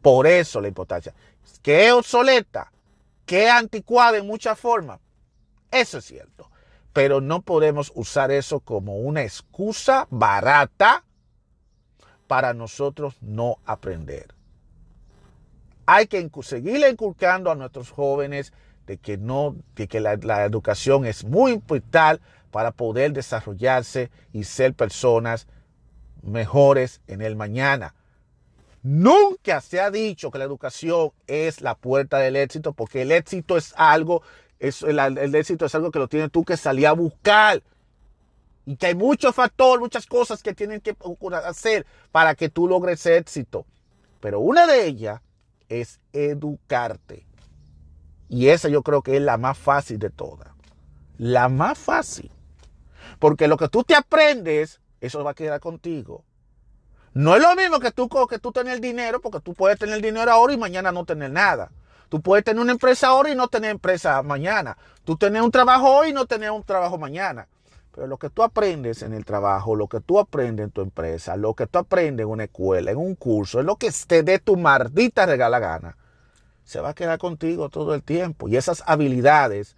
Por 0.00 0.26
eso 0.26 0.60
la 0.60 0.68
importancia. 0.68 1.12
Que 1.60 1.88
es 1.88 1.92
obsoleta, 1.92 2.72
que 3.26 3.46
es 3.46 3.50
anticuada 3.50 4.16
en 4.16 4.26
muchas 4.26 4.58
formas. 4.58 5.00
Eso 5.70 5.98
es 5.98 6.04
cierto. 6.04 6.50
Pero 6.92 7.20
no 7.20 7.42
podemos 7.42 7.92
usar 7.94 8.30
eso 8.30 8.60
como 8.60 8.96
una 8.96 9.22
excusa 9.22 10.06
barata 10.08 11.04
para 12.28 12.54
nosotros 12.54 13.16
no 13.20 13.56
aprender. 13.64 14.28
Hay 15.86 16.06
que 16.06 16.30
seguirle 16.42 16.90
inculcando 16.90 17.50
a 17.50 17.56
nuestros 17.56 17.90
jóvenes 17.90 18.52
de 18.86 18.98
que, 18.98 19.16
no, 19.16 19.56
de 19.74 19.88
que 19.88 20.00
la, 20.00 20.12
educación 20.44 21.06
es 21.06 21.24
muy 21.24 21.60
vital 21.68 22.20
para 22.50 22.70
poder 22.70 23.12
desarrollarse 23.12 24.10
y 24.32 24.44
ser 24.44 24.74
personas 24.74 25.48
mejores 26.22 27.00
en 27.06 27.22
el 27.22 27.34
mañana. 27.34 27.94
Nunca 28.82 29.60
se 29.60 29.80
ha 29.80 29.90
dicho 29.90 30.30
que 30.30 30.38
la 30.38 30.44
educación 30.44 31.12
es 31.26 31.62
la 31.62 31.74
puerta 31.74 32.18
del 32.18 32.36
éxito, 32.36 32.72
porque 32.74 33.02
el 33.02 33.12
éxito 33.12 33.56
es 33.56 33.72
algo, 33.76 34.22
es, 34.58 34.82
el, 34.82 34.98
el, 34.98 35.34
éxito 35.34 35.66
es 35.66 35.74
algo 35.74 35.90
que 35.90 35.98
lo 35.98 36.08
tienes 36.08 36.30
tú 36.30 36.44
que 36.44 36.56
salir 36.56 36.86
a 36.86 36.92
buscar 36.92 37.62
y 38.68 38.76
que 38.76 38.88
hay 38.88 38.94
muchos 38.94 39.34
factores, 39.34 39.80
muchas 39.80 40.04
cosas 40.04 40.42
que 40.42 40.52
tienen 40.52 40.82
que 40.82 40.94
hacer 41.42 41.86
para 42.12 42.34
que 42.34 42.50
tú 42.50 42.68
logres 42.68 43.06
éxito. 43.06 43.64
Pero 44.20 44.40
una 44.40 44.66
de 44.66 44.84
ellas 44.84 45.22
es 45.70 46.00
educarte. 46.12 47.26
Y 48.28 48.48
esa 48.48 48.68
yo 48.68 48.82
creo 48.82 49.00
que 49.00 49.16
es 49.16 49.22
la 49.22 49.38
más 49.38 49.56
fácil 49.56 49.98
de 49.98 50.10
todas. 50.10 50.48
La 51.16 51.48
más 51.48 51.78
fácil. 51.78 52.30
Porque 53.18 53.48
lo 53.48 53.56
que 53.56 53.70
tú 53.70 53.84
te 53.84 53.94
aprendes, 53.94 54.82
eso 55.00 55.24
va 55.24 55.30
a 55.30 55.34
quedar 55.34 55.60
contigo. 55.60 56.26
No 57.14 57.36
es 57.36 57.40
lo 57.40 57.56
mismo 57.56 57.80
que 57.80 57.90
tú, 57.90 58.06
que 58.28 58.38
tú 58.38 58.52
tener 58.52 58.82
dinero, 58.82 59.22
porque 59.22 59.40
tú 59.40 59.54
puedes 59.54 59.78
tener 59.78 60.02
dinero 60.02 60.30
ahora 60.30 60.52
y 60.52 60.58
mañana 60.58 60.92
no 60.92 61.06
tener 61.06 61.30
nada. 61.30 61.72
Tú 62.10 62.20
puedes 62.20 62.44
tener 62.44 62.60
una 62.60 62.72
empresa 62.72 63.06
ahora 63.06 63.30
y 63.30 63.34
no 63.34 63.48
tener 63.48 63.70
empresa 63.70 64.22
mañana. 64.22 64.76
Tú 65.04 65.16
tener 65.16 65.40
un 65.40 65.50
trabajo 65.50 65.88
hoy 65.88 66.10
y 66.10 66.12
no 66.12 66.26
tener 66.26 66.50
un 66.50 66.64
trabajo 66.64 66.98
mañana. 66.98 67.48
Pero 67.98 68.06
lo 68.06 68.16
que 68.16 68.30
tú 68.30 68.44
aprendes 68.44 69.02
en 69.02 69.12
el 69.12 69.24
trabajo, 69.24 69.74
lo 69.74 69.88
que 69.88 69.98
tú 70.00 70.20
aprendes 70.20 70.66
en 70.66 70.70
tu 70.70 70.82
empresa, 70.82 71.36
lo 71.36 71.54
que 71.54 71.66
tú 71.66 71.80
aprendes 71.80 72.22
en 72.22 72.30
una 72.30 72.44
escuela, 72.44 72.92
en 72.92 72.96
un 72.96 73.16
curso, 73.16 73.58
es 73.58 73.66
lo 73.66 73.74
que 73.74 73.90
te 74.06 74.22
dé 74.22 74.38
tu 74.38 74.56
maldita 74.56 75.26
regala 75.26 75.58
gana. 75.58 75.96
Se 76.62 76.80
va 76.80 76.90
a 76.90 76.94
quedar 76.94 77.18
contigo 77.18 77.70
todo 77.70 77.96
el 77.96 78.04
tiempo. 78.04 78.48
Y 78.48 78.56
esas 78.56 78.84
habilidades 78.86 79.74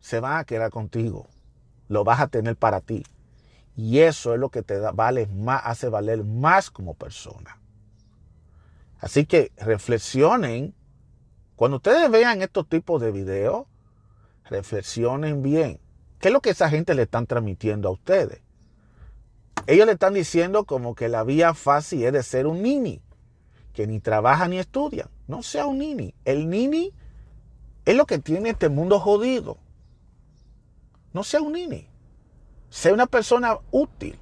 se 0.00 0.20
van 0.20 0.36
a 0.36 0.44
quedar 0.44 0.70
contigo. 0.70 1.26
Lo 1.88 2.04
vas 2.04 2.20
a 2.20 2.26
tener 2.26 2.56
para 2.56 2.82
ti. 2.82 3.06
Y 3.74 4.00
eso 4.00 4.34
es 4.34 4.38
lo 4.38 4.50
que 4.50 4.60
te 4.60 4.78
da, 4.78 4.92
vale 4.92 5.26
más, 5.28 5.62
hace 5.64 5.88
valer 5.88 6.24
más 6.24 6.70
como 6.70 6.92
persona. 6.92 7.58
Así 9.00 9.24
que 9.24 9.50
reflexionen. 9.56 10.74
Cuando 11.56 11.78
ustedes 11.78 12.10
vean 12.10 12.42
estos 12.42 12.68
tipos 12.68 13.00
de 13.00 13.12
videos, 13.12 13.64
reflexionen 14.50 15.42
bien. 15.42 15.80
¿Qué 16.24 16.28
es 16.28 16.32
lo 16.32 16.40
que 16.40 16.48
esa 16.48 16.70
gente 16.70 16.94
le 16.94 17.02
están 17.02 17.26
transmitiendo 17.26 17.86
a 17.86 17.92
ustedes? 17.92 18.40
Ellos 19.66 19.84
le 19.84 19.92
están 19.92 20.14
diciendo 20.14 20.64
como 20.64 20.94
que 20.94 21.10
la 21.10 21.22
vía 21.22 21.52
fácil 21.52 22.02
es 22.02 22.14
de 22.14 22.22
ser 22.22 22.46
un 22.46 22.62
nini, 22.62 23.02
que 23.74 23.86
ni 23.86 24.00
trabaja 24.00 24.48
ni 24.48 24.58
estudia. 24.58 25.10
No 25.28 25.42
sea 25.42 25.66
un 25.66 25.76
nini. 25.76 26.14
El 26.24 26.48
nini 26.48 26.94
es 27.84 27.94
lo 27.94 28.06
que 28.06 28.18
tiene 28.20 28.48
este 28.48 28.70
mundo 28.70 29.00
jodido. 29.00 29.58
No 31.12 31.24
sea 31.24 31.42
un 31.42 31.52
nini. 31.52 31.90
Sea 32.70 32.94
una 32.94 33.04
persona 33.04 33.58
útil. 33.70 34.18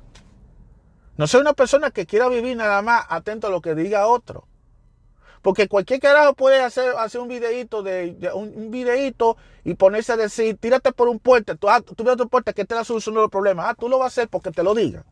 No 1.16 1.28
sea 1.28 1.38
una 1.38 1.52
persona 1.52 1.92
que 1.92 2.04
quiera 2.04 2.28
vivir 2.28 2.56
nada 2.56 2.82
más 2.82 3.06
atento 3.10 3.46
a 3.46 3.50
lo 3.50 3.60
que 3.60 3.76
diga 3.76 4.08
otro. 4.08 4.48
Porque 5.42 5.68
cualquier 5.68 6.00
carajo 6.00 6.34
puede 6.34 6.60
hacer, 6.60 6.94
hacer 6.96 7.20
un 7.20 7.28
videito 7.28 7.82
de, 7.82 8.16
un, 8.32 8.70
y 9.64 9.74
ponerse 9.74 10.12
a 10.12 10.16
decir, 10.16 10.56
tírate 10.56 10.92
por 10.92 11.08
un 11.08 11.18
puente, 11.18 11.56
tú, 11.56 11.68
ah, 11.68 11.80
tú 11.80 12.04
ves 12.04 12.16
tu 12.16 12.28
puente 12.28 12.54
que 12.54 12.64
te 12.64 12.74
la 12.74 12.84
solución 12.84 13.16
de 13.16 13.22
los 13.22 13.30
problemas. 13.30 13.66
Ah, 13.68 13.74
tú 13.78 13.88
lo 13.88 13.98
vas 13.98 14.04
a 14.04 14.22
hacer 14.22 14.28
porque 14.28 14.52
te 14.52 14.62
lo 14.62 14.74
digan. 14.74 15.04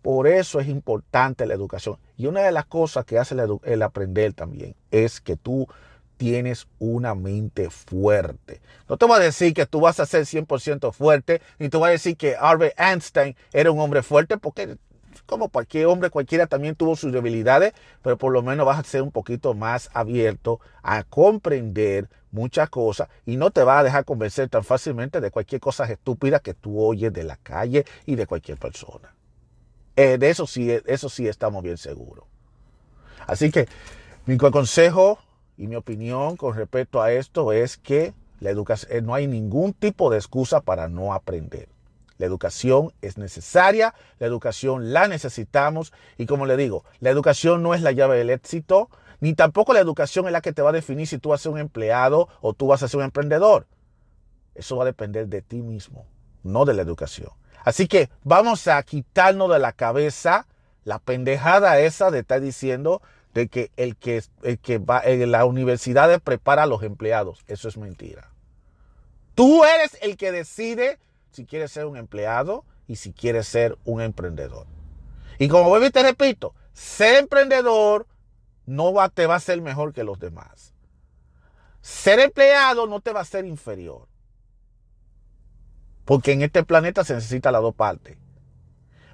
Por 0.00 0.26
eso 0.26 0.60
es 0.60 0.68
importante 0.68 1.46
la 1.46 1.54
educación. 1.54 1.98
Y 2.16 2.26
una 2.26 2.40
de 2.40 2.52
las 2.52 2.66
cosas 2.66 3.04
que 3.04 3.18
hace 3.18 3.34
el 3.64 3.82
aprender 3.82 4.32
también 4.32 4.74
es 4.90 5.20
que 5.20 5.36
tú 5.36 5.68
tienes 6.16 6.66
una 6.78 7.14
mente 7.14 7.70
fuerte. 7.70 8.60
No 8.88 8.96
te 8.96 9.04
voy 9.04 9.16
a 9.16 9.20
decir 9.20 9.52
que 9.52 9.66
tú 9.66 9.80
vas 9.80 10.00
a 10.00 10.06
ser 10.06 10.22
100% 10.22 10.92
fuerte, 10.92 11.42
ni 11.58 11.68
te 11.68 11.76
voy 11.76 11.88
a 11.88 11.92
decir 11.92 12.16
que 12.16 12.36
Albert 12.36 12.78
Einstein 12.78 13.36
era 13.52 13.70
un 13.70 13.80
hombre 13.80 14.02
fuerte, 14.02 14.38
porque 14.38 14.78
como 15.26 15.48
cualquier 15.48 15.86
hombre, 15.86 16.10
cualquiera 16.10 16.46
también 16.46 16.74
tuvo 16.74 16.96
sus 16.96 17.12
debilidades, 17.12 17.74
pero 18.02 18.16
por 18.16 18.32
lo 18.32 18.42
menos 18.42 18.64
vas 18.64 18.78
a 18.78 18.84
ser 18.84 19.02
un 19.02 19.10
poquito 19.10 19.54
más 19.54 19.90
abierto 19.92 20.60
a 20.82 21.02
comprender 21.04 22.08
muchas 22.30 22.70
cosas 22.70 23.08
y 23.24 23.36
no 23.36 23.50
te 23.50 23.62
vas 23.62 23.80
a 23.80 23.84
dejar 23.84 24.04
convencer 24.04 24.48
tan 24.48 24.64
fácilmente 24.64 25.20
de 25.20 25.30
cualquier 25.30 25.60
cosa 25.60 25.84
estúpida 25.84 26.40
que 26.40 26.54
tú 26.54 26.80
oyes 26.80 27.12
de 27.12 27.24
la 27.24 27.36
calle 27.36 27.84
y 28.04 28.14
de 28.14 28.26
cualquier 28.26 28.58
persona. 28.58 29.14
Eh, 29.96 30.18
de 30.18 30.30
eso 30.30 30.46
sí, 30.46 30.70
eso 30.86 31.08
sí 31.08 31.26
estamos 31.26 31.62
bien 31.62 31.78
seguros. 31.78 32.26
Así 33.26 33.50
que 33.50 33.66
mi 34.26 34.36
consejo 34.36 35.18
y 35.56 35.66
mi 35.66 35.76
opinión 35.76 36.36
con 36.36 36.54
respecto 36.54 37.00
a 37.02 37.12
esto 37.12 37.52
es 37.52 37.76
que 37.78 38.12
la 38.40 38.50
educación, 38.50 38.92
eh, 38.92 39.00
no 39.00 39.14
hay 39.14 39.26
ningún 39.26 39.72
tipo 39.72 40.10
de 40.10 40.18
excusa 40.18 40.60
para 40.60 40.88
no 40.88 41.14
aprender. 41.14 41.68
La 42.18 42.26
educación 42.26 42.92
es 43.02 43.18
necesaria, 43.18 43.94
la 44.18 44.26
educación 44.26 44.92
la 44.92 45.08
necesitamos 45.08 45.92
y 46.16 46.26
como 46.26 46.46
le 46.46 46.56
digo, 46.56 46.84
la 47.00 47.10
educación 47.10 47.62
no 47.62 47.74
es 47.74 47.82
la 47.82 47.92
llave 47.92 48.18
del 48.18 48.30
éxito, 48.30 48.88
ni 49.20 49.34
tampoco 49.34 49.72
la 49.72 49.80
educación 49.80 50.26
es 50.26 50.32
la 50.32 50.40
que 50.40 50.52
te 50.52 50.62
va 50.62 50.70
a 50.70 50.74
definir 50.74 51.06
si 51.06 51.18
tú 51.18 51.30
vas 51.30 51.40
a 51.40 51.44
ser 51.44 51.52
un 51.52 51.58
empleado 51.58 52.28
o 52.40 52.52
tú 52.52 52.66
vas 52.66 52.82
a 52.82 52.88
ser 52.88 52.98
un 52.98 53.04
emprendedor. 53.04 53.66
Eso 54.54 54.76
va 54.76 54.84
a 54.84 54.86
depender 54.86 55.28
de 55.28 55.42
ti 55.42 55.62
mismo, 55.62 56.06
no 56.42 56.64
de 56.64 56.74
la 56.74 56.82
educación. 56.82 57.30
Así 57.64 57.88
que 57.88 58.10
vamos 58.22 58.68
a 58.68 58.82
quitarnos 58.82 59.50
de 59.50 59.58
la 59.58 59.72
cabeza 59.72 60.46
la 60.84 61.00
pendejada 61.00 61.80
esa 61.80 62.10
de 62.10 62.20
estar 62.20 62.40
diciendo 62.40 63.02
de 63.34 63.48
que 63.48 63.70
el 63.76 63.96
que, 63.96 64.22
el 64.42 64.58
que 64.58 64.78
va 64.78 65.02
en 65.04 65.30
la 65.30 65.44
universidad 65.44 66.22
prepara 66.22 66.62
a 66.62 66.66
los 66.66 66.82
empleados. 66.82 67.44
Eso 67.48 67.68
es 67.68 67.76
mentira. 67.76 68.30
Tú 69.34 69.64
eres 69.64 69.98
el 70.00 70.16
que 70.16 70.32
decide 70.32 70.98
si 71.36 71.44
quieres 71.44 71.70
ser 71.70 71.84
un 71.84 71.98
empleado 71.98 72.64
y 72.88 72.96
si 72.96 73.12
quieres 73.12 73.46
ser 73.46 73.76
un 73.84 74.00
emprendedor. 74.00 74.66
Y 75.38 75.48
como 75.48 75.68
vuelvo 75.68 75.84
y 75.84 75.90
te 75.90 76.02
repito, 76.02 76.54
ser 76.72 77.16
emprendedor 77.16 78.06
no 78.64 78.94
va, 78.94 79.10
te 79.10 79.26
va 79.26 79.34
a 79.34 79.40
ser 79.40 79.60
mejor 79.60 79.92
que 79.92 80.02
los 80.02 80.18
demás. 80.18 80.72
Ser 81.82 82.20
empleado 82.20 82.86
no 82.86 83.00
te 83.00 83.12
va 83.12 83.20
a 83.20 83.24
ser 83.26 83.44
inferior. 83.44 84.08
Porque 86.06 86.32
en 86.32 86.40
este 86.40 86.64
planeta 86.64 87.04
se 87.04 87.14
necesita 87.14 87.52
las 87.52 87.60
dos 87.60 87.74
partes. 87.74 88.16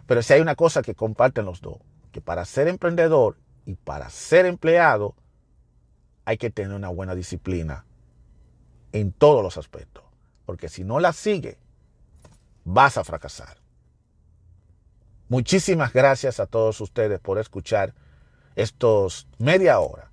Pero 0.07 0.23
si 0.23 0.35
hay 0.35 0.41
una 0.41 0.55
cosa 0.55 0.81
que 0.83 0.95
comparten 0.95 1.45
los 1.45 1.61
dos, 1.61 1.79
que 2.13 2.21
para 2.21 2.45
ser 2.45 2.69
emprendedor 2.69 3.37
y 3.67 3.75
para 3.75 4.11
ser 4.11 4.47
empleado 4.47 5.17
hay 6.25 6.37
que 6.37 6.51
tener 6.51 6.73
una 6.73 6.89
buena 6.89 7.17
disciplina 7.17 7.85
en 8.93 9.11
todos 9.11 9.43
los 9.43 9.57
aspectos. 9.57 10.05
Porque 10.47 10.69
si 10.69 10.85
no 10.85 11.01
la 11.01 11.13
sigue, 11.13 11.59
vas 12.65 12.97
a 12.97 13.05
fracasar. 13.05 13.59
Muchísimas 15.29 15.93
gracias 15.93 16.41
a 16.41 16.47
todos 16.47 16.81
ustedes 16.81 17.19
por 17.21 17.39
escuchar 17.39 17.95
estos 18.55 19.27
media 19.39 19.81
hora 19.81 20.11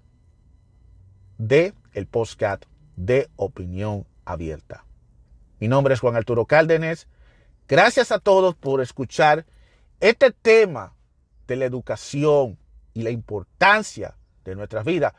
de 1.38 1.74
el 1.94 2.08
podcast 2.08 2.64
de 2.96 3.30
opinión 3.36 4.06
abierta. 4.26 4.86
Mi 5.60 5.68
nombre 5.68 5.94
es 5.94 6.00
Juan 6.00 6.16
Arturo 6.16 6.46
Cárdenas. 6.46 7.08
Gracias 7.68 8.12
a 8.12 8.20
todos 8.20 8.56
por 8.56 8.82
escuchar 8.82 9.46
este 10.00 10.32
tema 10.32 10.94
de 11.48 11.58
la 11.58 11.66
educación 11.66 12.58
y 12.94 13.02
la 13.02 13.10
importancia 13.10 14.16
de 14.46 14.56
nuestras 14.56 14.86
vidas. 14.86 15.14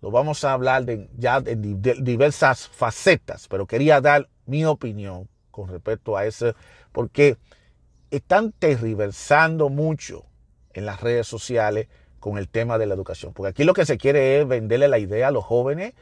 Lo 0.00 0.10
vamos 0.10 0.42
a 0.44 0.52
hablar 0.52 0.84
ya 1.16 1.42
en 1.44 1.80
diversas 1.80 2.68
facetas, 2.68 3.48
pero 3.48 3.66
quería 3.66 4.00
dar 4.00 4.28
mi 4.46 4.64
opinión 4.64 5.28
con 5.58 5.68
respecto 5.68 6.16
a 6.16 6.24
eso, 6.24 6.54
porque 6.92 7.36
están 8.12 8.52
tergiversando 8.52 9.68
mucho 9.70 10.24
en 10.72 10.86
las 10.86 11.00
redes 11.00 11.26
sociales 11.26 11.88
con 12.20 12.38
el 12.38 12.48
tema 12.48 12.78
de 12.78 12.86
la 12.86 12.94
educación. 12.94 13.32
Porque 13.32 13.50
aquí 13.50 13.64
lo 13.64 13.74
que 13.74 13.84
se 13.84 13.98
quiere 13.98 14.40
es 14.40 14.46
venderle 14.46 14.86
la 14.86 15.00
idea 15.00 15.28
a 15.28 15.30
los 15.32 15.44
jóvenes 15.44 15.94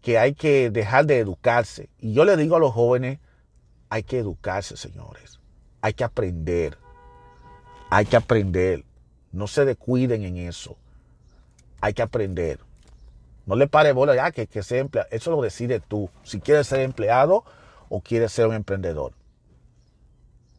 que 0.00 0.18
hay 0.18 0.32
que 0.32 0.70
dejar 0.70 1.04
de 1.04 1.18
educarse. 1.18 1.90
Y 1.98 2.14
yo 2.14 2.24
le 2.24 2.38
digo 2.38 2.56
a 2.56 2.58
los 2.58 2.72
jóvenes, 2.72 3.18
hay 3.90 4.02
que 4.02 4.18
educarse, 4.18 4.78
señores. 4.78 5.38
Hay 5.82 5.92
que 5.92 6.04
aprender. 6.04 6.78
Hay 7.90 8.06
que 8.06 8.16
aprender. 8.16 8.84
No 9.30 9.46
se 9.46 9.66
descuiden 9.66 10.24
en 10.24 10.38
eso. 10.38 10.78
Hay 11.82 11.92
que 11.92 12.00
aprender. 12.00 12.60
No 13.44 13.56
le 13.56 13.66
pare 13.66 13.92
bola 13.92 14.14
ya 14.14 14.30
que, 14.30 14.46
que 14.46 14.62
sea 14.62 14.78
empleado. 14.78 15.08
Eso 15.10 15.30
lo 15.30 15.42
decide 15.42 15.80
tú. 15.80 16.08
Si 16.22 16.40
quieres 16.40 16.66
ser 16.66 16.80
empleado, 16.80 17.44
o 17.94 18.00
quieres 18.00 18.32
ser 18.32 18.46
un 18.46 18.54
emprendedor. 18.54 19.12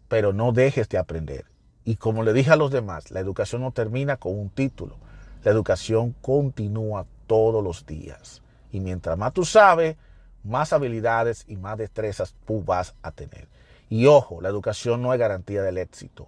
Pero 0.08 0.34
no 0.34 0.52
dejes 0.52 0.88
de 0.88 1.00
aprender. 1.00 1.46
Y 1.84 1.96
como 1.96 2.22
le 2.22 2.32
dije 2.32 2.52
a 2.52 2.56
los 2.56 2.70
demás, 2.70 3.10
la 3.10 3.22
educación 3.22 3.64
no 3.64 3.72
termina 3.72 4.18
con 4.18 4.38
un 4.38 4.52
título. 4.52 4.98
La 5.44 5.50
educación 5.50 6.16
continúa 6.22 7.08
todos 7.26 7.64
los 7.64 7.88
días. 7.88 8.44
Y 8.72 8.82
mientras 8.82 9.18
más 9.18 9.34
tú 9.34 9.46
sabes, 9.46 9.98
más 10.44 10.74
habilidades 10.74 11.44
y 11.48 11.58
más 11.58 11.80
destrezas 11.80 12.36
tú 12.46 12.64
vas 12.64 12.94
a 13.02 13.12
tener. 13.12 13.48
Y 13.90 14.06
ojo, 14.06 14.40
la 14.40 14.50
educación 14.50 15.02
no 15.02 15.12
es 15.12 15.20
garantía 15.20 15.64
del 15.64 15.80
éxito. 15.80 16.28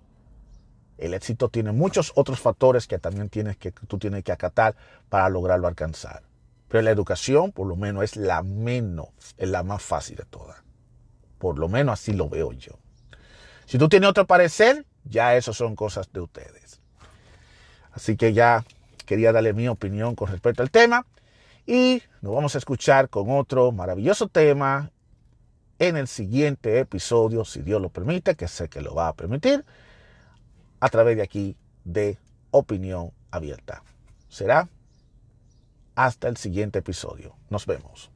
El 0.98 1.14
éxito 1.14 1.50
tiene 1.50 1.72
muchos 1.72 2.14
otros 2.16 2.40
factores 2.40 2.88
que 2.88 2.98
también 2.98 3.30
tienes 3.30 3.58
que, 3.58 3.72
tú 3.72 4.00
tienes 4.00 4.24
que 4.24 4.32
acatar 4.32 4.76
para 5.10 5.30
lograrlo 5.30 5.68
alcanzar. 5.68 6.24
Pero 6.68 6.82
la 6.82 6.90
educación, 6.90 7.52
por 7.52 7.68
lo 7.68 7.76
menos, 7.76 8.04
es 8.04 8.16
la 8.16 8.42
menos, 8.42 9.10
es 9.38 9.50
la 9.50 9.62
más 9.62 9.84
fácil 9.84 10.16
de 10.16 10.26
todas. 10.26 10.65
Por 11.46 11.60
lo 11.60 11.70
menos 11.70 11.94
así 11.94 12.12
lo 12.12 12.28
veo 12.28 12.54
yo. 12.54 12.72
Si 13.68 13.78
tú 13.78 13.88
tienes 13.88 14.10
otro 14.10 14.26
parecer, 14.26 14.84
ya 15.04 15.36
eso 15.36 15.54
son 15.54 15.76
cosas 15.76 16.12
de 16.12 16.20
ustedes. 16.20 16.82
Así 17.92 18.18
que 18.18 18.34
ya 18.34 18.66
quería 19.06 19.32
darle 19.32 19.54
mi 19.54 19.68
opinión 19.68 20.16
con 20.16 20.28
respecto 20.32 20.64
al 20.64 20.72
tema. 20.72 21.06
Y 21.68 22.02
nos 22.22 22.34
vamos 22.34 22.56
a 22.56 22.58
escuchar 22.58 23.10
con 23.10 23.30
otro 23.30 23.72
maravilloso 23.72 24.28
tema 24.28 24.90
en 25.78 25.98
el 25.98 26.08
siguiente 26.08 26.80
episodio, 26.80 27.46
si 27.46 27.62
Dios 27.62 27.80
lo 27.80 27.90
permite, 27.90 28.34
que 28.34 28.48
sé 28.48 28.68
que 28.68 28.82
lo 28.82 28.96
va 28.96 29.10
a 29.10 29.14
permitir, 29.14 29.64
a 30.80 30.90
través 30.90 31.16
de 31.16 31.22
aquí 31.22 31.56
de 31.84 32.18
Opinión 32.50 33.12
Abierta. 33.30 33.84
Será 34.30 34.68
hasta 35.94 36.28
el 36.28 36.38
siguiente 36.38 36.80
episodio. 36.80 37.36
Nos 37.52 37.68
vemos. 37.68 38.15